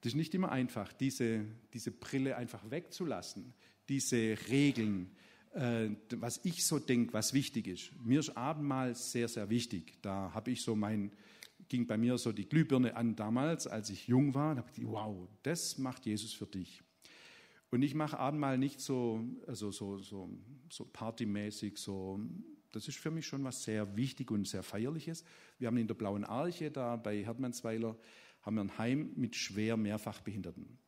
[0.00, 3.54] Das ist nicht immer einfach, diese, diese Brille einfach wegzulassen,
[3.88, 5.10] diese Regeln,
[5.52, 7.92] was ich so denke, was wichtig ist.
[8.04, 9.94] Mir ist Abendmahl sehr, sehr wichtig.
[10.02, 11.10] Da habe ich so mein,
[11.68, 14.54] ging bei mir so die Glühbirne an damals, als ich jung war.
[14.54, 16.82] Da habe ich gedacht, wow, das macht Jesus für dich.
[17.70, 20.30] Und ich mache Abendmahl nicht so, also so, so,
[20.70, 22.20] so partymäßig, so,
[22.72, 25.24] das ist für mich schon was sehr wichtig und sehr feierliches.
[25.58, 27.96] Wir haben in der Blauen Arche da bei Herdmannsweiler
[28.42, 30.78] haben wir ein Heim mit schwer Mehrfachbehinderten.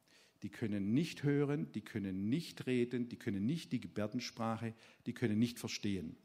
[0.43, 4.75] Die können nicht hören, die können nicht reden, die können nicht die Gebärdensprache,
[5.07, 6.17] die können nicht verstehen.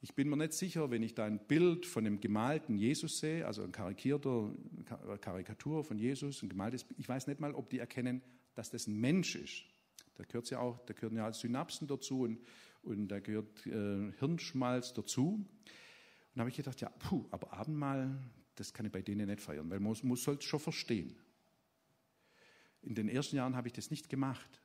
[0.00, 3.46] Ich bin mir nicht sicher, wenn ich da ein Bild von einem gemalten Jesus sehe,
[3.46, 4.54] also eine karikierter
[5.20, 8.20] Karikatur von Jesus, ein gemaltes, ich weiß nicht mal, ob die erkennen,
[8.54, 9.64] dass das ein Mensch ist.
[10.16, 12.38] Da gehört ja auch, da gehören ja Synapsen dazu und,
[12.82, 15.36] und da gehört äh, Hirnschmalz dazu.
[15.36, 15.48] Und
[16.34, 18.14] da habe ich gedacht, ja, puh, aber Abendmahl,
[18.56, 21.14] das kann ich bei denen nicht feiern, weil man muss es schon verstehen.
[22.84, 24.60] In den ersten Jahren habe ich das nicht gemacht.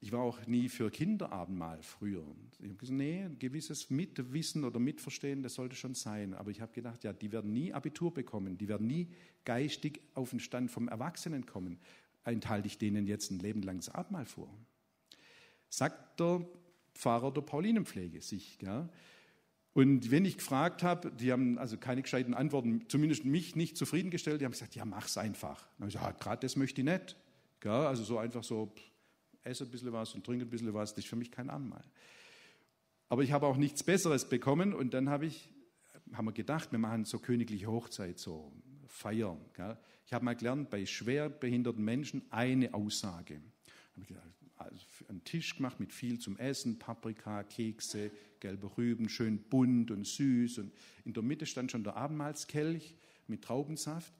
[0.00, 2.24] Ich war auch nie für Kinderabendmahl früher.
[2.58, 6.34] Ich habe gesagt, nee, ein gewisses Mitwissen oder Mitverstehen, das sollte schon sein.
[6.34, 9.08] Aber ich habe gedacht, ja, die werden nie Abitur bekommen, die werden nie
[9.44, 11.78] geistig auf den Stand vom Erwachsenen kommen.
[12.24, 14.52] Enthalte ich denen jetzt ein Leben lang das Abendmahl vor?
[15.68, 16.46] Sagt der
[16.94, 18.58] Pfarrer der Paulinenpflege sich.
[18.62, 18.88] Ja?
[19.76, 24.40] Und wenn ich gefragt habe, die haben also keine gescheiten Antworten, zumindest mich nicht zufriedengestellt,
[24.40, 25.68] die haben gesagt, ja, mach's einfach.
[25.76, 27.14] Dann habe ich gesagt, ja, gerade das möchte ich nicht.
[27.62, 28.82] Ja, also so einfach so, pff,
[29.44, 31.84] esse ein bisschen was und trinke ein bisschen was, das ist für mich kein Anmal.
[33.10, 35.52] Aber ich habe auch nichts Besseres bekommen und dann habe ich,
[36.14, 38.54] haben wir gedacht, wir machen so königliche Hochzeit, so
[38.86, 39.44] Feiern.
[39.52, 39.76] Gell?
[40.06, 43.42] Ich habe mal gelernt, bei schwer behinderten Menschen eine Aussage.
[43.92, 49.08] Habe ich gedacht, also einen Tisch gemacht mit viel zum Essen, Paprika, Kekse, gelbe Rüben,
[49.08, 50.58] schön bunt und süß.
[50.58, 50.72] Und
[51.04, 54.12] in der Mitte stand schon der Abendmahlskelch mit Traubensaft.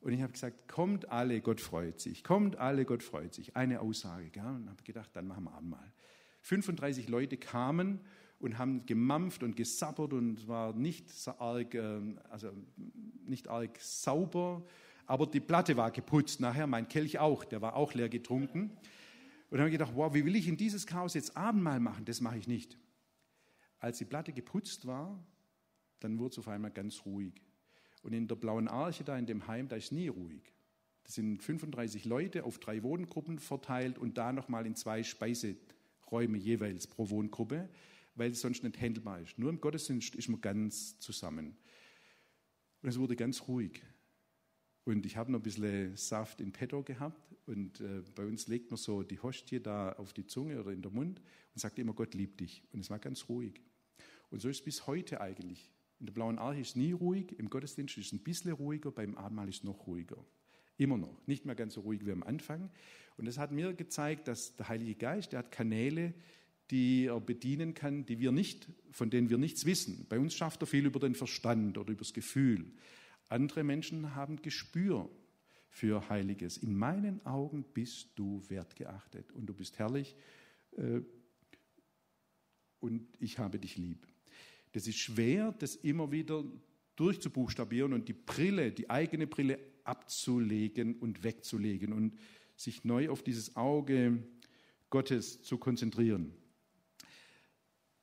[0.00, 2.24] Und ich habe gesagt, kommt alle, Gott freut sich.
[2.24, 3.56] Kommt alle, Gott freut sich.
[3.56, 4.28] Eine Aussage.
[4.30, 4.44] Gell?
[4.44, 5.92] Und habe gedacht, dann machen wir Abendmahl.
[6.42, 8.00] 35 Leute kamen
[8.38, 12.50] und haben gemampft und gesabbert und war nicht arg, ähm, also
[13.26, 14.62] nicht arg sauber,
[15.06, 16.40] aber die Platte war geputzt.
[16.40, 18.76] Nachher mein Kelch auch, der war auch leer getrunken.
[19.54, 22.04] Und dann habe ich gedacht, wow, wie will ich in dieses Chaos jetzt Abendmahl machen?
[22.06, 22.76] Das mache ich nicht.
[23.78, 25.24] Als die Platte geputzt war,
[26.00, 27.34] dann wurde es auf einmal ganz ruhig.
[28.02, 30.42] Und in der blauen Arche da in dem Heim, da ist nie ruhig.
[31.04, 36.88] Das sind 35 Leute auf drei Wohngruppen verteilt und da nochmal in zwei Speiseräume jeweils
[36.88, 37.68] pro Wohngruppe,
[38.16, 39.38] weil es sonst nicht handelbar ist.
[39.38, 41.56] Nur im Gottesdienst ist man ganz zusammen.
[42.82, 43.80] Und es wurde ganz ruhig.
[44.84, 47.34] Und ich habe noch ein bisschen Saft in petto gehabt.
[47.46, 50.82] Und äh, bei uns legt man so die Hostie da auf die Zunge oder in
[50.82, 51.20] den Mund
[51.54, 52.62] und sagt immer, Gott liebt dich.
[52.72, 53.60] Und es war ganz ruhig.
[54.30, 55.70] Und so ist es bis heute eigentlich.
[56.00, 58.90] In der Blauen Arche ist es nie ruhig, im Gottesdienst ist es ein bisschen ruhiger,
[58.90, 60.22] beim Abendmahl ist es noch ruhiger.
[60.76, 61.26] Immer noch.
[61.26, 62.70] Nicht mehr ganz so ruhig wie am Anfang.
[63.16, 66.14] Und das hat mir gezeigt, dass der Heilige Geist, der hat Kanäle,
[66.70, 70.06] die er bedienen kann, die wir nicht, von denen wir nichts wissen.
[70.08, 72.66] Bei uns schafft er viel über den Verstand oder über das Gefühl.
[73.34, 75.10] Andere Menschen haben Gespür
[75.68, 76.56] für Heiliges.
[76.56, 80.14] In meinen Augen bist du wertgeachtet und du bist herrlich
[80.76, 81.00] äh,
[82.78, 84.06] und ich habe dich lieb.
[84.70, 86.44] Das ist schwer, das immer wieder
[86.94, 92.16] durchzubuchstabieren und die Brille, die eigene Brille abzulegen und wegzulegen und
[92.54, 94.22] sich neu auf dieses Auge
[94.90, 96.32] Gottes zu konzentrieren.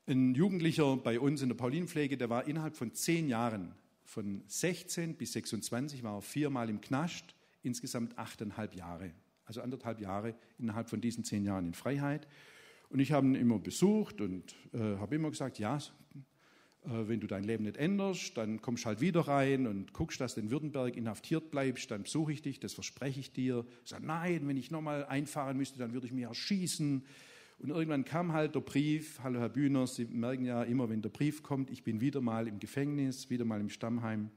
[0.08, 3.74] Ein Jugendlicher bei uns in der Paulinenpflege, der war innerhalb von zehn Jahren
[4.12, 7.34] von 16 bis 26 war er viermal im Knast,
[7.64, 9.12] insgesamt achteinhalb Jahre.
[9.46, 12.28] Also anderthalb Jahre innerhalb von diesen zehn Jahren in Freiheit.
[12.90, 15.80] Und ich habe ihn immer besucht und äh, habe immer gesagt, ja,
[16.84, 20.36] Äh, wenn du dein Leben nicht änderst, dann kommst halt wieder rein und guckst, dass
[20.36, 23.66] du in Württemberg inhaftiert bleibst, dann besuche ich dich, das verspreche ich dir.
[23.84, 27.06] Ich sage, nein, wenn ich nochmal einfahren müsste, dann würde ich mich erschießen.
[27.62, 31.10] Und irgendwann kam halt der Brief, hallo Herr Bühner, Sie merken ja immer, wenn der
[31.10, 34.32] Brief kommt, ich bin wieder mal im Gefängnis, wieder mal im Stammheim.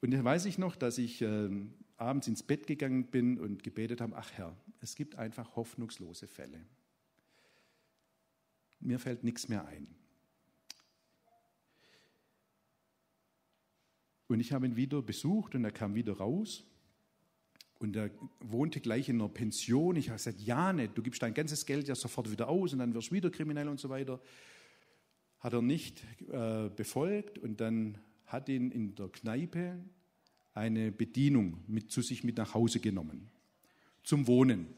[0.00, 1.50] Und dann weiß ich noch, dass ich äh,
[1.98, 6.64] abends ins Bett gegangen bin und gebetet habe, ach Herr, es gibt einfach hoffnungslose Fälle.
[8.80, 9.86] Mir fällt nichts mehr ein.
[14.28, 16.64] Und ich habe ihn wieder besucht und er kam wieder raus.
[17.82, 18.10] Und er
[18.40, 19.96] wohnte gleich in einer Pension.
[19.96, 22.78] Ich habe gesagt, ja nicht, du gibst dein ganzes Geld ja sofort wieder aus und
[22.78, 24.20] dann wirst du wieder kriminell und so weiter.
[25.40, 29.78] Hat er nicht äh, befolgt und dann hat ihn in der Kneipe
[30.54, 33.30] eine Bedienung mit, zu sich mit nach Hause genommen.
[34.02, 34.68] Zum Wohnen.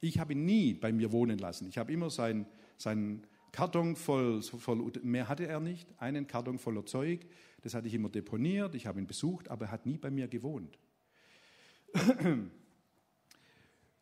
[0.00, 1.68] Ich habe ihn nie bei mir wohnen lassen.
[1.68, 2.46] Ich habe immer seinen
[2.78, 7.26] sein Karton voll, voll, mehr hatte er nicht, einen Karton voller Zeug.
[7.62, 10.28] Das hatte ich immer deponiert, ich habe ihn besucht, aber er hat nie bei mir
[10.28, 10.78] gewohnt.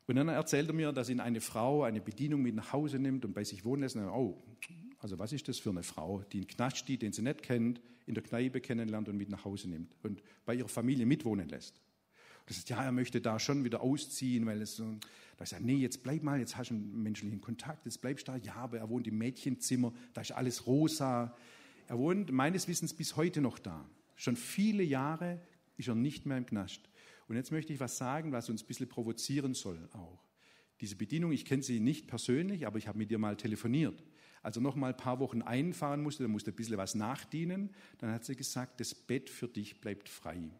[0.06, 3.24] Und dann erzählt er mir, dass ihn eine Frau eine Bedienung mit nach Hause nimmt
[3.24, 3.96] und bei sich wohnen lässt.
[3.96, 4.42] Und dann, oh,
[4.98, 7.80] also was ist das für eine Frau, die einen Knast steht, den sie nicht kennt,
[8.06, 11.76] in der Kneipe kennenlernt und mit nach Hause nimmt und bei ihrer Familie mitwohnen lässt.
[12.40, 14.98] Und das ist, ja, er möchte da schon wieder ausziehen, weil es so,
[15.38, 18.32] da sagt, nee, jetzt bleib mal, jetzt hast du einen menschlichen Kontakt, jetzt bleibst du
[18.32, 18.38] da.
[18.38, 21.34] Ja, aber er wohnt im Mädchenzimmer, da ist alles rosa.
[21.88, 23.84] Er wohnt meines Wissens bis heute noch da.
[24.16, 25.40] Schon viele Jahre
[25.76, 26.80] ist er nicht mehr im Knast.
[27.28, 30.22] Und jetzt möchte ich was sagen, was uns ein bisschen provozieren soll auch.
[30.80, 34.02] Diese Bedienung, ich kenne sie nicht persönlich, aber ich habe mit ihr mal telefoniert.
[34.42, 37.74] Als er noch mal ein paar Wochen einfahren musste, dann musste ein bisschen was nachdienen,
[37.98, 40.50] dann hat sie gesagt, das Bett für dich bleibt frei.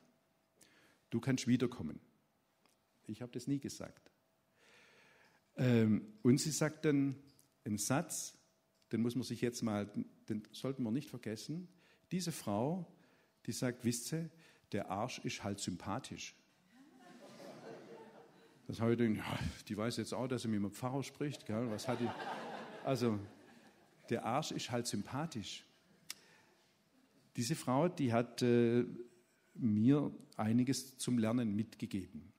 [1.11, 2.01] Du kannst wiederkommen.
[3.07, 4.11] Ich habe das nie gesagt.
[5.57, 7.17] Ähm, und sie sagt dann
[7.65, 8.39] einen Satz,
[8.91, 9.91] den muss man sich jetzt mal,
[10.29, 11.69] den sollten wir nicht vergessen.
[12.11, 12.91] Diese Frau,
[13.47, 14.31] die sagt, wisst ihr,
[14.73, 16.35] der Arsch ist halt sympathisch.
[18.67, 19.39] Das habe ich gedacht, ja,
[19.69, 21.45] die weiß jetzt auch, dass sie mit dem Pfarrer spricht.
[21.47, 21.71] Gell?
[21.71, 22.09] Was hat die?
[22.85, 23.19] Also,
[24.09, 25.65] der Arsch ist halt sympathisch.
[27.37, 28.85] Diese Frau, die hat äh,
[29.55, 32.33] mir einiges zum Lernen mitgegeben.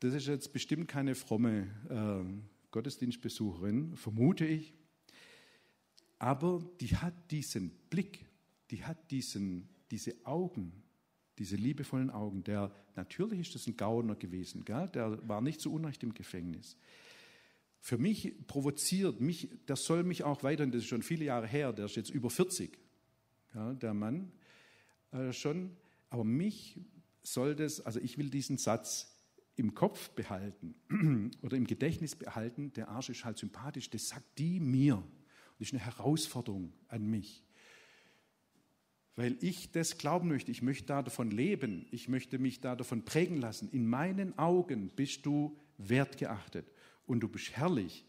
[0.00, 4.74] Das ist jetzt bestimmt keine fromme äh, Gottesdienstbesucherin, vermute ich.
[6.18, 8.26] Aber die hat diesen Blick,
[8.70, 10.72] die hat diesen, diese Augen,
[11.38, 12.44] diese liebevollen Augen.
[12.44, 14.88] Der, natürlich ist das ein Gauner gewesen, gell?
[14.88, 16.76] der war nicht zu Unrecht im Gefängnis.
[17.80, 21.72] Für mich provoziert, mich, das soll mich auch weiterhin, das ist schon viele Jahre her,
[21.72, 22.78] der ist jetzt über 40,
[23.54, 24.32] ja, der Mann
[25.12, 25.76] äh, schon,
[26.10, 26.80] aber mich
[27.22, 29.16] soll das, also ich will diesen Satz
[29.56, 30.74] im Kopf behalten
[31.42, 35.02] oder im Gedächtnis behalten, der Arsch ist halt sympathisch, das sagt die mir.
[35.58, 37.45] Das ist eine Herausforderung an mich.
[39.16, 43.04] Weil ich das glauben möchte, ich möchte da davon leben, ich möchte mich da davon
[43.04, 43.70] prägen lassen.
[43.72, 46.70] In meinen Augen bist du wertgeachtet
[47.06, 48.04] und du bist herrlich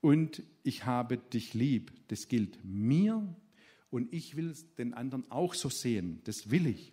[0.00, 1.92] und ich habe dich lieb.
[2.08, 3.34] Das gilt mir
[3.90, 6.20] und ich will den anderen auch so sehen.
[6.24, 6.92] Das will ich.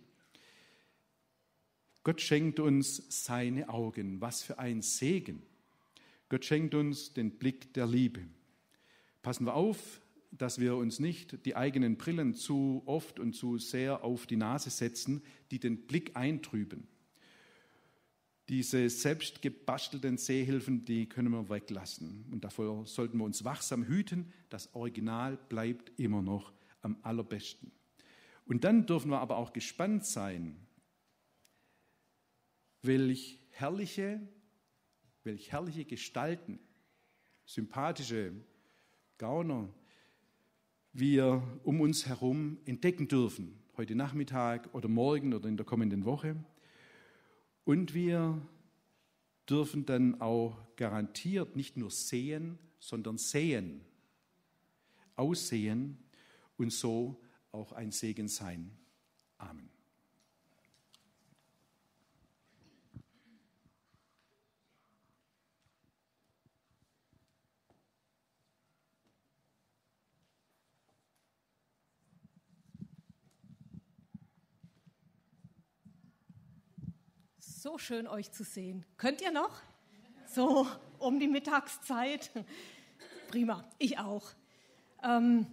[2.03, 4.19] Gott schenkt uns seine Augen.
[4.19, 5.43] Was für ein Segen.
[6.27, 8.21] Gott schenkt uns den Blick der Liebe.
[9.21, 10.01] Passen wir auf,
[10.31, 14.69] dass wir uns nicht die eigenen Brillen zu oft und zu sehr auf die Nase
[14.69, 16.87] setzen, die den Blick eintrüben.
[18.47, 22.25] Diese selbst gebastelten Sehhilfen, die können wir weglassen.
[22.31, 24.33] Und davor sollten wir uns wachsam hüten.
[24.49, 26.51] Das Original bleibt immer noch
[26.81, 27.71] am allerbesten.
[28.45, 30.55] Und dann dürfen wir aber auch gespannt sein,
[32.81, 34.19] welch herrliche,
[35.23, 36.59] welch herrliche Gestalten,
[37.45, 38.33] sympathische
[39.19, 39.69] Gauner
[40.99, 46.35] wir um uns herum entdecken dürfen, heute Nachmittag oder morgen oder in der kommenden Woche.
[47.63, 48.41] Und wir
[49.49, 53.81] dürfen dann auch garantiert nicht nur sehen, sondern sehen,
[55.15, 55.97] aussehen
[56.57, 57.21] und so
[57.51, 58.71] auch ein Segen sein.
[59.37, 59.68] Amen.
[77.71, 78.83] So schön, euch zu sehen.
[78.97, 79.61] Könnt ihr noch?
[80.25, 80.65] So
[80.97, 82.31] um die Mittagszeit.
[83.27, 84.31] Prima, ich auch.
[85.03, 85.45] Ähm,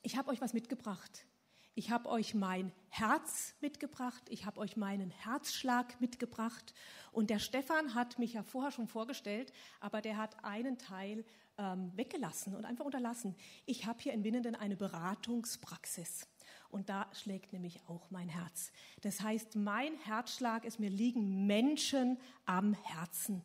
[0.00, 1.26] ich habe euch was mitgebracht.
[1.74, 6.72] Ich habe euch mein Herz mitgebracht, ich habe euch meinen Herzschlag mitgebracht.
[7.10, 11.22] Und der Stefan hat mich ja vorher schon vorgestellt, aber der hat einen Teil
[11.58, 13.36] ähm, weggelassen und einfach unterlassen.
[13.66, 16.31] Ich habe hier in Winnenden eine Beratungspraxis.
[16.72, 18.72] Und da schlägt nämlich auch mein Herz.
[19.02, 23.44] Das heißt, mein Herzschlag ist, mir liegen Menschen am Herzen.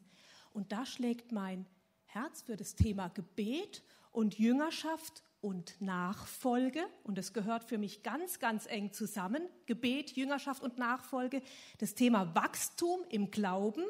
[0.54, 1.66] Und da schlägt mein
[2.06, 6.88] Herz für das Thema Gebet und Jüngerschaft und Nachfolge.
[7.04, 9.44] Und das gehört für mich ganz, ganz eng zusammen.
[9.66, 11.42] Gebet, Jüngerschaft und Nachfolge.
[11.80, 13.84] Das Thema Wachstum im Glauben.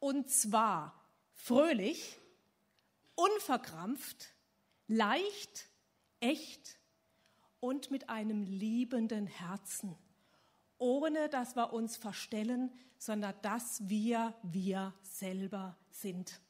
[0.00, 1.00] Und zwar
[1.34, 2.18] fröhlich,
[3.14, 4.34] unverkrampft,
[4.88, 5.70] leicht,
[6.18, 6.80] echt
[7.66, 9.96] und mit einem liebenden Herzen.
[10.78, 16.40] Ohne dass wir uns verstellen, sondern dass wir wir selber sind.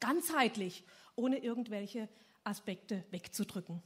[0.00, 0.84] Ganzheitlich,
[1.14, 2.08] ohne irgendwelche
[2.42, 3.82] Aspekte wegzudrücken.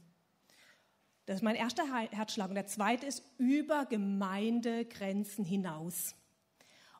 [1.25, 2.47] Das ist mein erster Herzschlag.
[2.47, 6.15] Und der zweite ist über Gemeindegrenzen hinaus.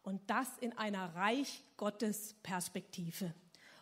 [0.04, 3.34] Und das in einer Reich Gottes Perspektive.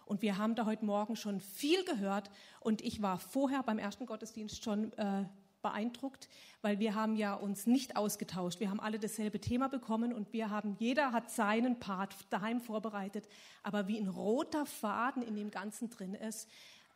[0.06, 2.30] Und wir haben da heute Morgen schon viel gehört.
[2.60, 5.26] Und ich war vorher beim ersten Gottesdienst schon äh,
[5.62, 6.30] beeindruckt,
[6.62, 8.60] weil wir haben ja uns nicht ausgetauscht.
[8.60, 13.28] Wir haben alle dasselbe Thema bekommen und wir haben, jeder hat seinen Part daheim vorbereitet.
[13.64, 16.48] Aber wie ein roter Faden in dem Ganzen drin ist,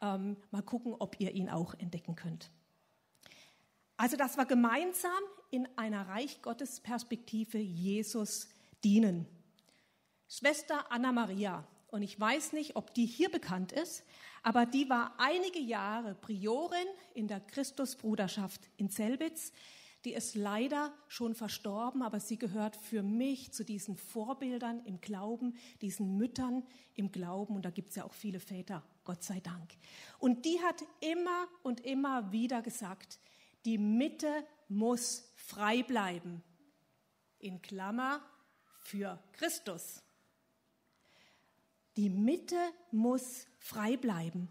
[0.01, 2.51] ähm, mal gucken, ob ihr ihn auch entdecken könnt.
[3.97, 5.11] Also, dass wir gemeinsam
[5.49, 8.49] in einer Reich Gottes Perspektive Jesus
[8.83, 9.25] dienen.
[10.29, 14.03] Schwester Anna Maria, und ich weiß nicht, ob die hier bekannt ist,
[14.43, 19.51] aber die war einige Jahre Priorin in der Christusbruderschaft in Zelbitz.
[20.05, 25.57] Die ist leider schon verstorben, aber sie gehört für mich zu diesen Vorbildern im Glauben,
[25.81, 26.63] diesen Müttern
[26.95, 27.55] im Glauben.
[27.55, 29.73] Und da gibt es ja auch viele Väter, Gott sei Dank.
[30.17, 33.19] Und die hat immer und immer wieder gesagt,
[33.65, 36.43] die Mitte muss frei bleiben.
[37.39, 38.21] In Klammer
[38.79, 40.01] für Christus.
[41.97, 42.57] Die Mitte
[42.91, 44.49] muss frei bleiben.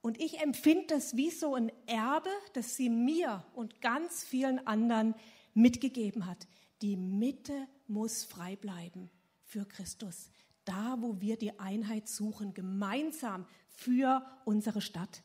[0.00, 5.14] Und ich empfinde das wie so ein Erbe, das sie mir und ganz vielen anderen
[5.54, 6.46] mitgegeben hat.
[6.82, 9.10] Die Mitte muss frei bleiben
[9.42, 10.30] für Christus.
[10.64, 15.22] Da, wo wir die Einheit suchen, gemeinsam für unsere Stadt.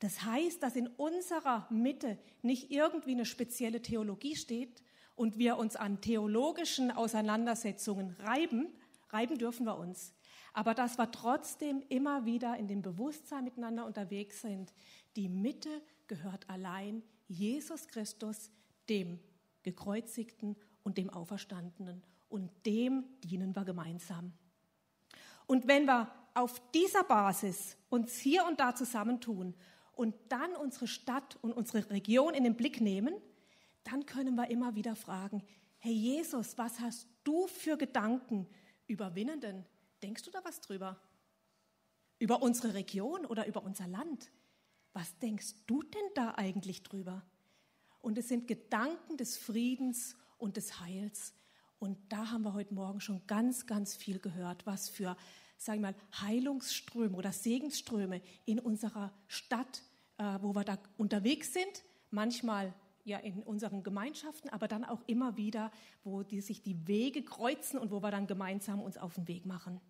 [0.00, 4.82] Das heißt, dass in unserer Mitte nicht irgendwie eine spezielle Theologie steht
[5.16, 8.68] und wir uns an theologischen Auseinandersetzungen reiben,
[9.14, 10.12] reiben dürfen wir uns.
[10.52, 14.72] Aber dass wir trotzdem immer wieder in dem Bewusstsein miteinander unterwegs sind,
[15.16, 18.50] die Mitte gehört allein Jesus Christus,
[18.88, 19.18] dem
[19.62, 22.02] gekreuzigten und dem Auferstandenen.
[22.28, 24.32] Und dem dienen wir gemeinsam.
[25.46, 29.54] Und wenn wir auf dieser Basis uns hier und da zusammentun
[29.92, 33.14] und dann unsere Stadt und unsere Region in den Blick nehmen,
[33.84, 35.42] dann können wir immer wieder fragen,
[35.78, 38.48] Herr Jesus, was hast du für Gedanken
[38.86, 39.64] Überwinnenden.
[40.02, 41.00] Denkst du da was drüber?
[42.18, 44.30] Über unsere Region oder über unser Land?
[44.92, 47.24] Was denkst du denn da eigentlich drüber?
[48.00, 51.32] Und es sind Gedanken des Friedens und des Heils.
[51.78, 55.16] Und da haben wir heute Morgen schon ganz, ganz viel gehört, was für,
[55.56, 59.82] sagen wir mal, Heilungsströme oder Segensströme in unserer Stadt,
[60.18, 62.74] äh, wo wir da unterwegs sind, manchmal
[63.04, 65.70] ja in unseren Gemeinschaften, aber dann auch immer wieder,
[66.02, 69.46] wo die, sich die Wege kreuzen und wo wir dann gemeinsam uns auf den Weg
[69.46, 69.80] machen.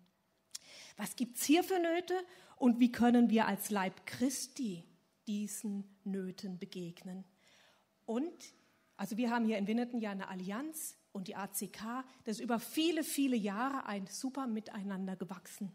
[0.97, 2.13] Was gibt es hier für Nöte
[2.57, 4.83] und wie können wir als Leib Christi
[5.27, 7.25] diesen Nöten begegnen?
[8.05, 8.53] Und,
[8.97, 12.59] also wir haben hier in Winneten ja eine Allianz und die ACK, das ist über
[12.59, 15.71] viele, viele Jahre ein super Miteinander gewachsen.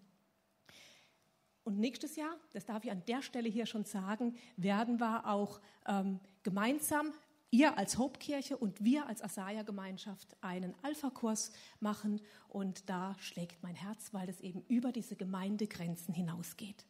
[1.65, 5.61] Und nächstes Jahr, das darf ich an der Stelle hier schon sagen, werden wir auch
[5.87, 7.13] ähm, gemeinsam
[7.51, 12.21] ihr als Hauptkirche und wir als Asaja-Gemeinschaft einen Alpha-Kurs machen.
[12.49, 16.87] Und da schlägt mein Herz, weil es eben über diese Gemeindegrenzen hinausgeht.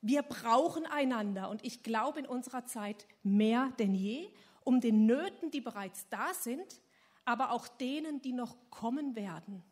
[0.00, 4.28] Wir brauchen einander und ich glaube in unserer Zeit mehr denn je,
[4.62, 6.80] um den Nöten, die bereits da sind,
[7.24, 9.62] aber auch denen, die noch kommen werden,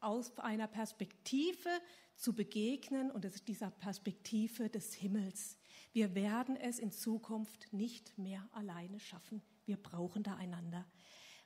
[0.00, 1.68] aus einer Perspektive
[2.16, 5.57] zu begegnen und ist dieser Perspektive des Himmels.
[5.92, 9.42] Wir werden es in Zukunft nicht mehr alleine schaffen.
[9.64, 10.86] Wir brauchen da einander.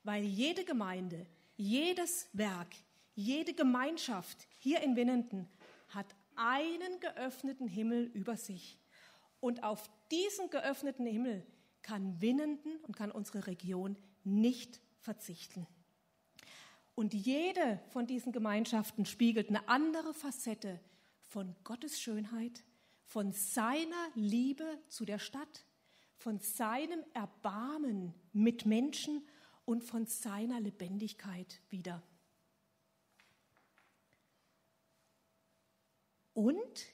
[0.04, 1.26] Weil jede Gemeinde,
[1.56, 2.74] jedes Werk,
[3.14, 5.48] jede Gemeinschaft hier in Winnenden
[5.88, 8.78] hat einen geöffneten Himmel über sich.
[9.40, 11.46] Und auf diesen geöffneten Himmel
[11.82, 15.66] kann Winnenden und kann unsere Region nicht verzichten.
[16.94, 20.80] Und jede von diesen Gemeinschaften spiegelt eine andere Facette
[21.26, 22.64] von Gottes Schönheit,
[23.12, 25.66] von seiner Liebe zu der Stadt,
[26.16, 29.28] von seinem Erbarmen mit Menschen
[29.66, 32.02] und von seiner Lebendigkeit wieder.
[36.32, 36.86] Und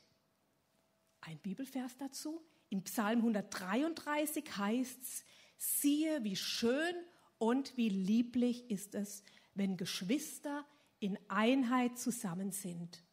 [1.21, 5.25] ein Bibelvers dazu, im Psalm 133 heißt es,
[5.57, 6.97] siehe, wie schön
[7.39, 9.23] und wie lieblich ist es,
[9.55, 10.67] wenn Geschwister
[10.99, 13.05] in Einheit zusammen sind.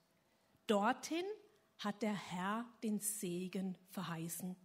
[0.66, 1.26] Dorthin
[1.78, 4.56] hat der Herr den Segen verheißen.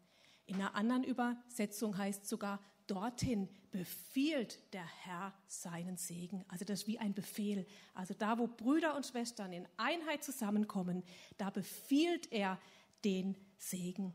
[0.47, 6.45] In einer anderen Übersetzung heißt sogar, dorthin befiehlt der Herr seinen Segen.
[6.49, 7.67] Also das ist wie ein Befehl.
[7.95, 11.05] Also da, wo Brüder und Schwestern in Einheit zusammenkommen,
[11.39, 12.59] da befiehlt er
[13.05, 14.15] den Segen.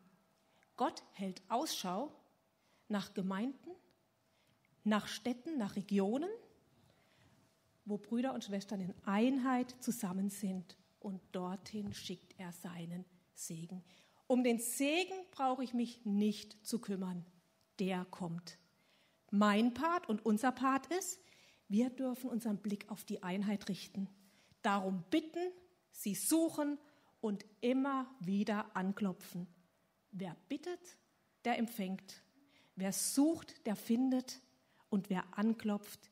[0.75, 2.11] Gott hält Ausschau
[2.89, 3.71] nach Gemeinden,
[4.83, 6.29] nach Städten, nach Regionen,
[7.85, 10.75] wo Brüder und Schwestern in Einheit zusammen sind.
[11.05, 13.83] Und dorthin schickt er seinen Segen.
[14.25, 17.23] Um den Segen brauche ich mich nicht zu kümmern.
[17.77, 18.57] Der kommt.
[19.29, 21.19] Mein Part und unser Part ist,
[21.67, 24.09] wir dürfen unseren Blick auf die Einheit richten.
[24.63, 25.51] Darum bitten,
[25.91, 26.79] sie suchen
[27.21, 29.45] und immer wieder anklopfen.
[30.09, 30.97] Wer bittet,
[31.43, 32.23] der empfängt.
[32.75, 34.41] Wer sucht, der findet.
[34.89, 36.09] Und wer anklopft,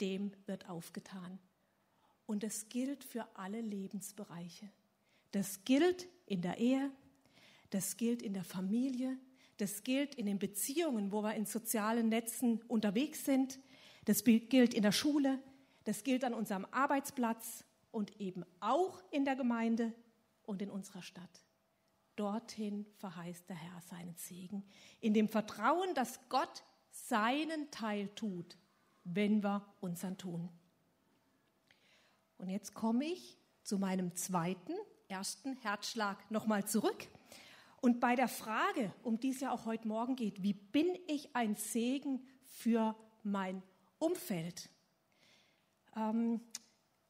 [0.00, 1.38] dem wird aufgetan.
[2.26, 4.70] Und das gilt für alle Lebensbereiche.
[5.32, 6.90] Das gilt in der Ehe,
[7.70, 9.18] das gilt in der Familie,
[9.56, 13.60] das gilt in den Beziehungen, wo wir in sozialen Netzen unterwegs sind,
[14.04, 15.38] das gilt in der Schule,
[15.84, 19.92] das gilt an unserem Arbeitsplatz und eben auch in der Gemeinde
[20.44, 21.44] und in unserer Stadt.
[22.16, 24.64] Dorthin verheißt der Herr seinen Segen,
[25.00, 28.58] in dem Vertrauen, dass Gott seinen Teil tut,
[29.04, 30.50] wenn wir unseren tun.
[32.42, 34.72] Und jetzt komme ich zu meinem zweiten,
[35.06, 37.06] ersten Herzschlag nochmal zurück.
[37.80, 41.36] Und bei der Frage, um die es ja auch heute Morgen geht, wie bin ich
[41.36, 43.62] ein Segen für mein
[44.00, 44.70] Umfeld?
[45.94, 46.40] Ähm,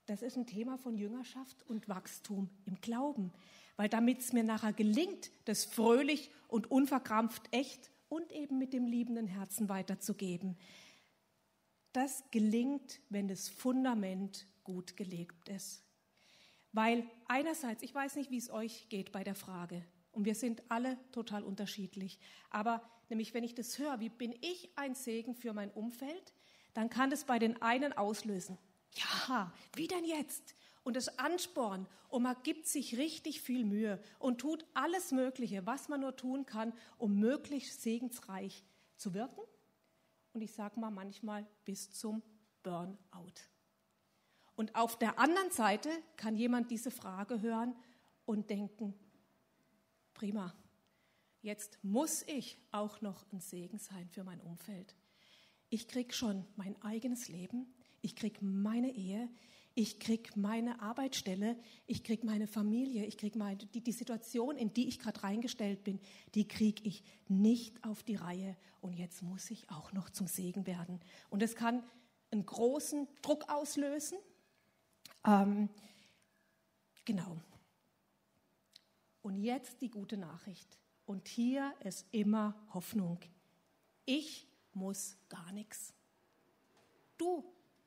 [0.05, 3.33] das ist ein Thema von Jüngerschaft und Wachstum im Glauben.
[3.76, 8.85] Weil damit es mir nachher gelingt, das fröhlich und unverkrampft echt und eben mit dem
[8.85, 10.59] liebenden Herzen weiterzugeben,
[11.95, 15.85] das gelingt, wenn das Fundament gut gelegt ist.
[16.73, 20.63] Weil einerseits, ich weiß nicht, wie es euch geht bei der Frage, und wir sind
[20.69, 22.19] alle total unterschiedlich,
[22.51, 26.35] aber nämlich wenn ich das höre, wie bin ich ein Segen für mein Umfeld,
[26.75, 28.59] dann kann das bei den einen auslösen.
[28.95, 30.55] Ja, wie denn jetzt?
[30.85, 35.89] Und das Ansporn und man gibt sich richtig viel Mühe und tut alles Mögliche, was
[35.89, 38.65] man nur tun kann, um möglichst segensreich
[38.97, 39.41] zu wirken.
[40.33, 42.23] Und ich sage mal manchmal bis zum
[42.63, 43.33] Burnout.
[44.63, 47.75] Und auf der anderen Seite kann jemand diese Frage hören
[48.27, 48.95] und denken,
[50.15, 50.55] prima,
[51.41, 54.95] jetzt muss ich auch noch ein Segen sein für mein Umfeld.
[55.69, 59.29] Ich kriege schon mein eigenes Leben, ich kriege meine Ehe,
[59.75, 61.57] ich kriege meine Arbeitsstelle,
[61.89, 63.37] ich kriege meine Familie, ich kriege
[63.75, 65.99] die, die Situation, in die ich gerade reingestellt bin,
[66.37, 68.57] die kriege ich nicht auf die Reihe.
[68.81, 71.01] Und jetzt muss ich auch noch zum Segen werden.
[71.31, 71.83] Und es kann
[72.31, 74.19] einen großen Druck auslösen.
[75.25, 75.68] Ähm,
[77.05, 77.41] genau.
[79.23, 80.79] Und jetzt die gute Nachricht.
[81.07, 83.20] Und hier ist immer Hoffnung.
[84.05, 85.95] Ich muss gar nichts.
[87.18, 87.45] Du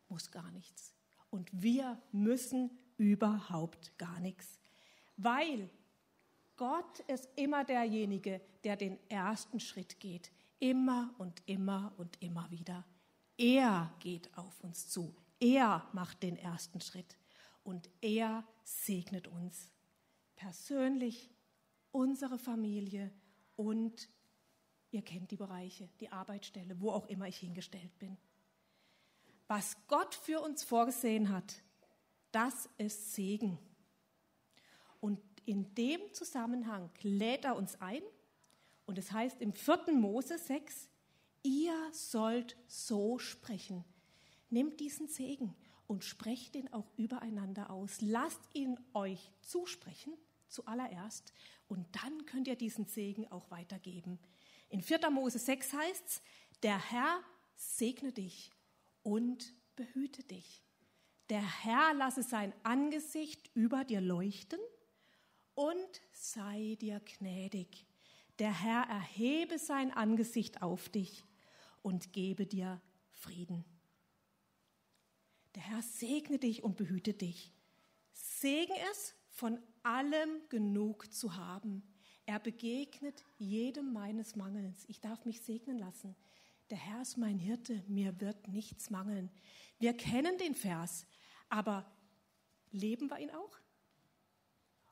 [0.07, 0.93] musst gar nichts.
[1.29, 4.59] Und wir müssen überhaupt gar nichts.
[5.17, 5.69] Weil
[6.55, 10.31] Gott ist immer derjenige, der den ersten Schritt geht.
[10.59, 12.85] Immer und immer und immer wieder.
[13.37, 15.13] Er geht auf uns zu.
[15.39, 17.17] Er macht den ersten Schritt.
[17.65, 19.71] Und er segnet uns
[20.35, 21.31] persönlich,
[21.91, 23.11] unsere Familie
[23.55, 24.07] und
[24.91, 28.17] ihr kennt die Bereiche, die Arbeitsstelle, wo auch immer ich hingestellt bin.
[29.47, 31.63] Was Gott für uns vorgesehen hat,
[32.31, 33.57] das ist Segen.
[34.99, 38.03] Und in dem Zusammenhang lädt er uns ein.
[38.85, 39.91] Und es heißt im 4.
[39.93, 40.87] Mose 6,
[41.41, 43.83] ihr sollt so sprechen.
[44.51, 45.55] Nehmt diesen Segen
[45.87, 48.01] und sprecht ihn auch übereinander aus.
[48.01, 50.13] Lasst ihn euch zusprechen
[50.47, 51.33] zuallererst
[51.67, 54.19] und dann könnt ihr diesen Segen auch weitergeben.
[54.69, 55.09] In 4.
[55.09, 56.21] Mose 6 heißt es,
[56.63, 57.19] der Herr
[57.55, 58.51] segne dich
[59.03, 60.63] und behüte dich.
[61.29, 64.59] Der Herr lasse sein Angesicht über dir leuchten
[65.55, 67.85] und sei dir gnädig.
[68.39, 71.23] Der Herr erhebe sein Angesicht auf dich
[71.81, 72.81] und gebe dir
[73.13, 73.65] Frieden.
[75.55, 77.51] Der Herr segne dich und behüte dich.
[78.13, 81.83] Segen es, von allem genug zu haben.
[82.25, 84.85] Er begegnet jedem meines Mangels.
[84.87, 86.15] Ich darf mich segnen lassen.
[86.69, 89.29] Der Herr ist mein Hirte, mir wird nichts mangeln.
[89.77, 91.05] Wir kennen den Vers,
[91.49, 91.85] aber
[92.71, 93.59] leben wir ihn auch?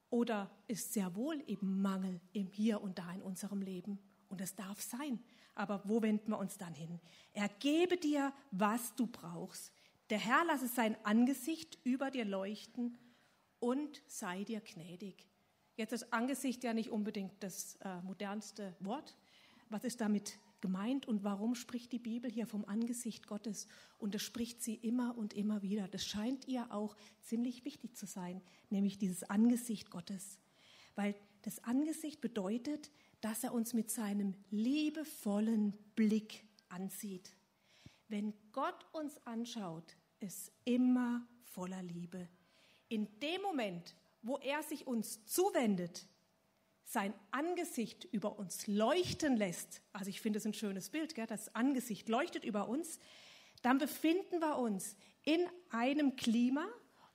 [0.09, 3.97] Oder ist sehr wohl eben Mangel im Hier und Da in unserem Leben?
[4.30, 5.24] Und es darf sein.
[5.55, 6.99] Aber wo wenden wir uns dann hin?
[7.34, 9.73] Er gebe dir, was du brauchst.
[10.10, 12.97] Der Herr lasse sein Angesicht über dir leuchten
[13.60, 15.28] und sei dir gnädig.
[15.76, 19.18] Jetzt ist Angesicht ja nicht unbedingt das äh, modernste Wort.
[19.70, 23.68] Was ist damit gemeint und warum spricht die Bibel hier vom Angesicht Gottes?
[23.97, 25.88] Und das spricht sie immer und immer wieder.
[25.88, 30.38] Das scheint ihr auch ziemlich wichtig zu sein, nämlich dieses Angesicht Gottes.
[30.95, 32.91] Weil das Angesicht bedeutet,
[33.22, 37.36] dass er uns mit seinem liebevollen Blick ansieht.
[38.08, 42.28] Wenn Gott uns anschaut, ist immer voller Liebe.
[42.89, 46.08] In dem Moment, wo er sich uns zuwendet,
[46.84, 51.54] sein Angesicht über uns leuchten lässt, also ich finde es ein schönes Bild, gell, das
[51.56, 52.99] Angesicht leuchtet über uns,
[53.62, 56.68] dann befinden wir uns in einem Klima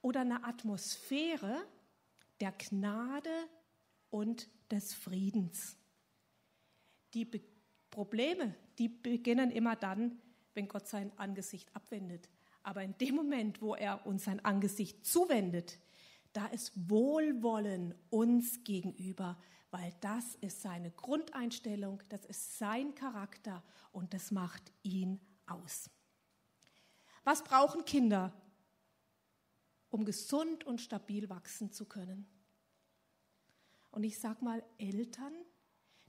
[0.02, 1.64] oder einer Atmosphäre
[2.40, 3.30] der Gnade
[4.10, 5.76] und des Friedens.
[7.14, 7.40] Die Be
[7.90, 10.20] Probleme, die beginnen immer dann,
[10.58, 12.28] wenn Gott sein Angesicht abwendet.
[12.64, 15.78] Aber in dem Moment, wo er uns sein Angesicht zuwendet,
[16.32, 19.38] da ist Wohlwollen uns gegenüber,
[19.70, 25.90] weil das ist seine Grundeinstellung, das ist sein Charakter und das macht ihn aus.
[27.22, 28.32] Was brauchen Kinder,
[29.90, 32.26] um gesund und stabil wachsen zu können?
[33.92, 35.34] Und ich sage mal Eltern,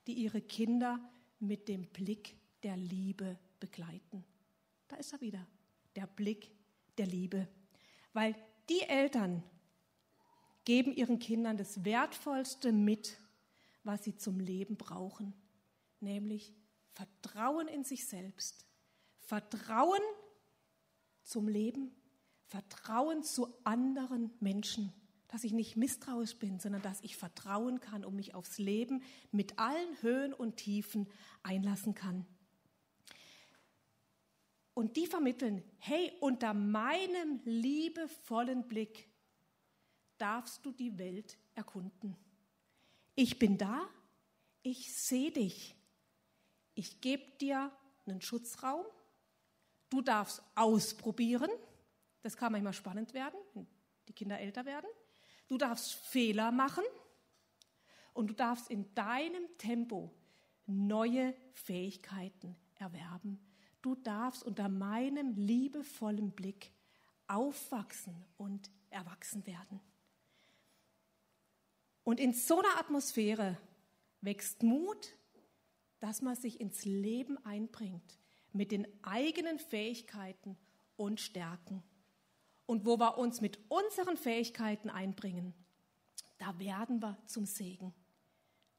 [0.07, 0.99] die ihre Kinder
[1.37, 4.25] mit dem Blick der Liebe begleiten.
[4.89, 5.47] Da ist er wieder,
[5.95, 6.51] der Blick
[6.97, 7.47] der Liebe.
[8.13, 8.35] Weil
[8.69, 9.43] die Eltern
[10.65, 13.17] geben ihren Kindern das Wertvollste mit,
[13.83, 15.33] was sie zum Leben brauchen,
[16.01, 16.53] nämlich
[16.93, 18.65] Vertrauen in sich selbst,
[19.21, 20.01] Vertrauen
[21.23, 21.91] zum Leben,
[22.45, 24.91] Vertrauen zu anderen Menschen,
[25.27, 29.59] dass ich nicht misstrauisch bin, sondern dass ich vertrauen kann und mich aufs Leben mit
[29.59, 31.07] allen Höhen und Tiefen
[31.43, 32.25] einlassen kann.
[34.79, 39.09] Und die vermitteln, hey, unter meinem liebevollen Blick
[40.17, 42.15] darfst du die Welt erkunden.
[43.13, 43.89] Ich bin da,
[44.61, 45.75] ich sehe dich.
[46.75, 47.73] Ich gebe dir
[48.05, 48.85] einen Schutzraum.
[49.89, 51.51] Du darfst ausprobieren.
[52.21, 53.67] Das kann manchmal spannend werden, wenn
[54.07, 54.89] die Kinder älter werden.
[55.49, 56.85] Du darfst Fehler machen
[58.13, 60.09] und du darfst in deinem Tempo
[60.67, 63.48] neue Fähigkeiten erwerben.
[63.81, 66.71] Du darfst unter meinem liebevollen Blick
[67.27, 69.79] aufwachsen und erwachsen werden.
[72.03, 73.57] Und in so einer Atmosphäre
[74.21, 75.15] wächst Mut,
[75.99, 78.17] dass man sich ins Leben einbringt
[78.51, 80.57] mit den eigenen Fähigkeiten
[80.97, 81.83] und Stärken.
[82.65, 85.53] Und wo wir uns mit unseren Fähigkeiten einbringen,
[86.37, 87.93] da werden wir zum Segen.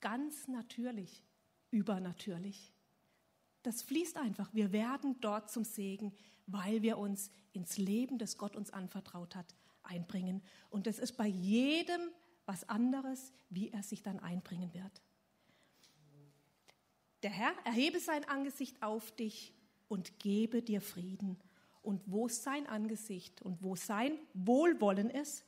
[0.01, 1.23] Ganz natürlich,
[1.71, 2.73] übernatürlich.
[3.63, 4.53] Das fließt einfach.
[4.55, 6.15] Wir werden dort zum Segen,
[6.47, 10.43] weil wir uns ins Leben, das Gott uns anvertraut hat, einbringen.
[10.71, 12.01] Und das ist bei jedem
[12.47, 15.03] was anderes, wie er sich dann einbringen wird.
[17.23, 19.55] Der Herr erhebe sein Angesicht auf dich
[19.89, 21.39] und gebe dir Frieden.
[21.83, 25.45] Und wo sein Angesicht und wo sein Wohlwollen ist,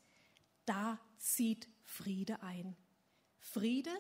[0.65, 2.77] da zieht Friede ein.
[3.39, 3.91] Friede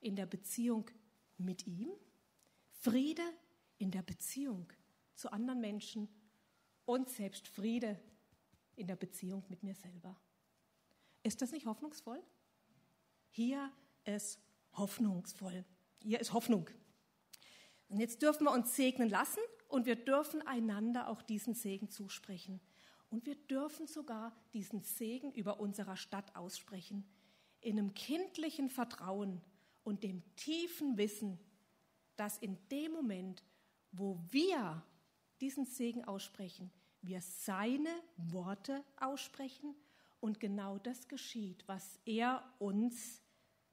[0.00, 0.90] in der Beziehung
[1.36, 1.90] mit ihm,
[2.84, 3.22] Friede
[3.78, 4.70] in der Beziehung
[5.14, 6.06] zu anderen Menschen
[6.84, 7.98] und selbst Friede
[8.76, 10.14] in der Beziehung mit mir selber.
[11.22, 12.22] Ist das nicht hoffnungsvoll?
[13.30, 13.72] Hier
[14.04, 14.38] ist
[14.74, 15.64] hoffnungsvoll.
[16.02, 16.68] Hier ist Hoffnung.
[17.88, 22.60] Und jetzt dürfen wir uns segnen lassen und wir dürfen einander auch diesen Segen zusprechen.
[23.08, 27.08] Und wir dürfen sogar diesen Segen über unserer Stadt aussprechen.
[27.62, 29.40] In einem kindlichen Vertrauen
[29.84, 31.38] und dem tiefen Wissen,
[32.16, 33.44] dass in dem Moment,
[33.92, 34.82] wo wir
[35.40, 36.70] diesen Segen aussprechen,
[37.02, 39.74] wir seine Worte aussprechen
[40.20, 43.22] und genau das geschieht, was er uns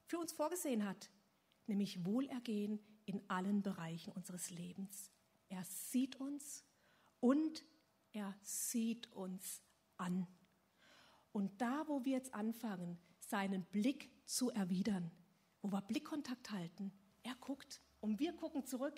[0.06, 1.10] für uns vorgesehen hat,
[1.68, 5.10] nämlich Wohlergehen in allen Bereichen unseres Lebens.
[5.48, 6.66] Er sieht uns
[7.20, 7.64] und
[8.12, 9.62] er sieht uns
[9.98, 10.28] an.
[11.32, 15.12] Und da, wo wir jetzt anfangen, seinen Blick zu erwidern,
[15.62, 16.92] wo wir Blickkontakt halten,
[17.24, 18.96] er guckt und wir gucken zurück,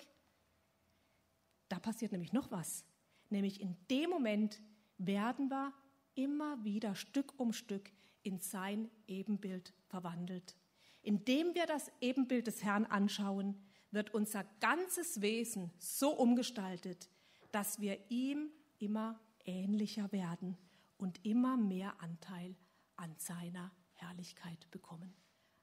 [1.68, 2.84] da passiert nämlich noch was.
[3.30, 4.60] Nämlich in dem Moment
[4.98, 5.72] werden wir
[6.14, 7.90] immer wieder Stück um Stück
[8.22, 10.56] in sein Ebenbild verwandelt.
[11.02, 17.10] Indem wir das Ebenbild des Herrn anschauen, wird unser ganzes Wesen so umgestaltet,
[17.52, 20.56] dass wir ihm immer ähnlicher werden
[20.96, 22.56] und immer mehr Anteil
[22.96, 25.14] an seiner Herrlichkeit bekommen.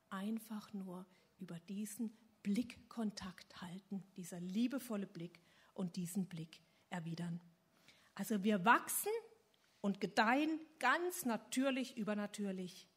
[0.10, 1.06] Einfach nur
[1.40, 5.40] über diesen Blickkontakt halten, dieser liebevolle Blick
[5.74, 7.42] und diesen Blick erwidern.
[8.16, 9.12] Also wir wachsen
[9.82, 12.88] und gedeihen ganz natürlich, übernatürlich.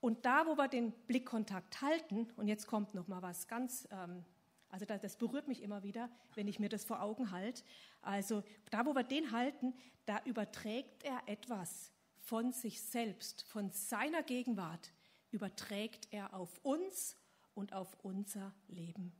[0.00, 4.24] Und da, wo wir den Blickkontakt halten, und jetzt kommt noch mal was ganz, ähm,
[4.68, 7.62] also das, das berührt mich immer wieder, wenn ich mir das vor Augen halte.
[8.00, 9.74] Also da, wo wir den halten,
[10.06, 11.90] da überträgt er etwas
[12.20, 14.92] von sich selbst, von seiner Gegenwart,
[15.30, 17.16] überträgt er auf uns
[17.58, 19.12] und auf unser Leben.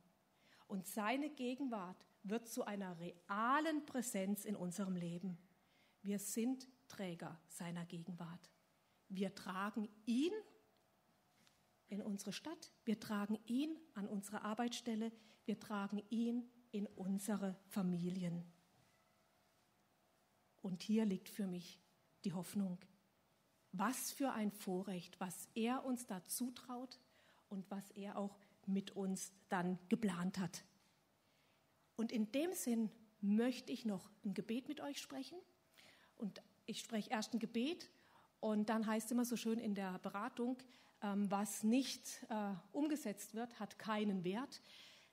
[0.67, 5.37] Und seine Gegenwart wird zu einer realen Präsenz in unserem Leben.
[6.03, 8.49] Wir sind Träger seiner Gegenwart.
[9.09, 10.31] Wir tragen ihn
[11.89, 15.11] in unsere Stadt, wir tragen ihn an unsere Arbeitsstelle,
[15.43, 18.45] wir tragen ihn in unsere Familien.
[20.61, 21.81] Und hier liegt für mich
[22.23, 22.79] die Hoffnung.
[23.73, 26.99] Was für ein Vorrecht, was er uns da zutraut,
[27.49, 30.63] und was er auch mit uns dann geplant hat.
[31.95, 32.89] Und in dem Sinn
[33.21, 35.37] möchte ich noch ein Gebet mit euch sprechen.
[36.15, 37.89] Und ich spreche erst ein Gebet
[38.39, 40.57] und dann heißt es immer so schön in der Beratung,
[41.01, 44.61] ähm, was nicht äh, umgesetzt wird, hat keinen Wert.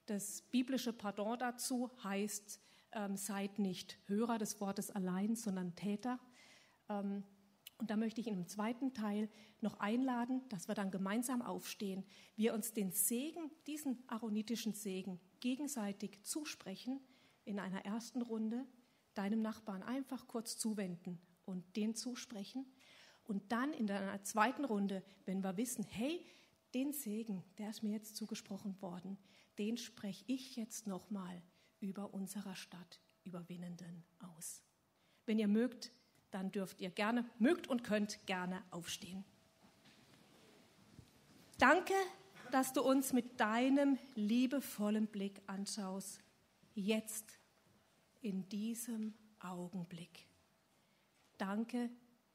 [0.07, 2.61] Das biblische Pardon dazu heißt,
[2.93, 6.19] ähm, seid nicht Hörer des Wortes allein, sondern Täter.
[6.89, 7.25] Ähm,
[7.79, 9.29] und da möchte ich in dem zweiten Teil
[9.61, 12.05] noch einladen, dass wir dann gemeinsam aufstehen,
[12.35, 17.01] wir uns den Segen, diesen aaronitischen Segen, gegenseitig zusprechen
[17.45, 18.67] in einer ersten Runde,
[19.15, 22.67] deinem Nachbarn einfach kurz zuwenden und den zusprechen.
[23.25, 26.25] Und dann in einer zweiten Runde, wenn wir wissen, hey,
[26.75, 29.19] den Segen, der ist mir jetzt zugesprochen worden,
[29.59, 31.43] den spreche ich jetzt nochmal
[31.81, 34.63] über unserer Stadt Überwinnenden aus.
[35.25, 35.93] Wenn ihr mögt,
[36.31, 39.25] dann dürft ihr gerne, mögt und könnt gerne aufstehen.
[41.59, 41.95] Danke,
[42.51, 46.21] dass du uns mit deinem liebevollen Blick anschaust,
[46.75, 47.39] jetzt
[48.21, 50.27] in diesem Augenblick.
[51.39, 51.91] Danke,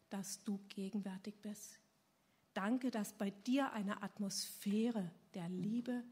[0.10, 1.80] dass du gegenwärtig bist.
[2.54, 6.04] Danke, dass bei dir eine Atmosphäre der Liebe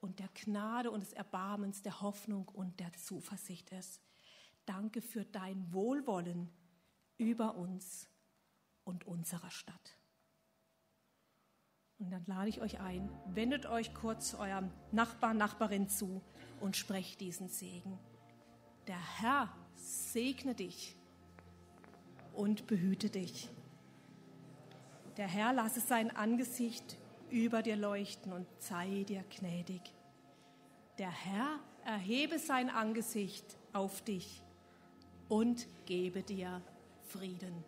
[0.00, 4.00] und der Gnade und des Erbarmens, der Hoffnung und der Zuversicht ist.
[4.66, 6.48] Danke für dein Wohlwollen
[7.20, 8.08] über uns
[8.84, 9.98] und unserer Stadt.
[11.98, 16.22] Und dann lade ich euch ein, wendet euch kurz eurem Nachbar, Nachbarin zu
[16.60, 17.98] und sprecht diesen Segen.
[18.86, 20.96] Der Herr segne dich
[22.32, 23.50] und behüte dich.
[25.18, 26.96] Der Herr lasse sein Angesicht
[27.28, 29.82] über dir leuchten und sei dir gnädig.
[30.98, 34.42] Der Herr erhebe sein Angesicht auf dich
[35.28, 36.62] und gebe dir
[37.10, 37.64] Frieden.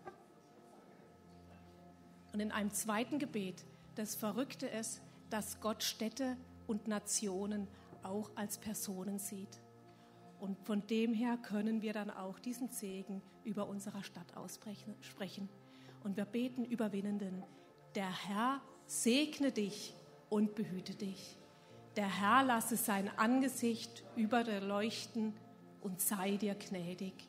[2.33, 3.65] Und in einem zweiten Gebet,
[3.95, 6.37] das Verrückte ist, dass Gott Städte
[6.67, 7.69] und Nationen
[8.03, 9.61] auch als Personen sieht.
[10.41, 15.49] Und von dem her können wir dann auch diesen Segen über unserer Stadt aussprechen.
[16.03, 17.45] Und wir beten überwinnenden,
[17.95, 19.95] der Herr segne dich
[20.31, 21.37] und behüte dich.
[21.97, 25.35] Der Herr lasse sein Angesicht über dir leuchten
[25.81, 27.29] und sei dir gnädig.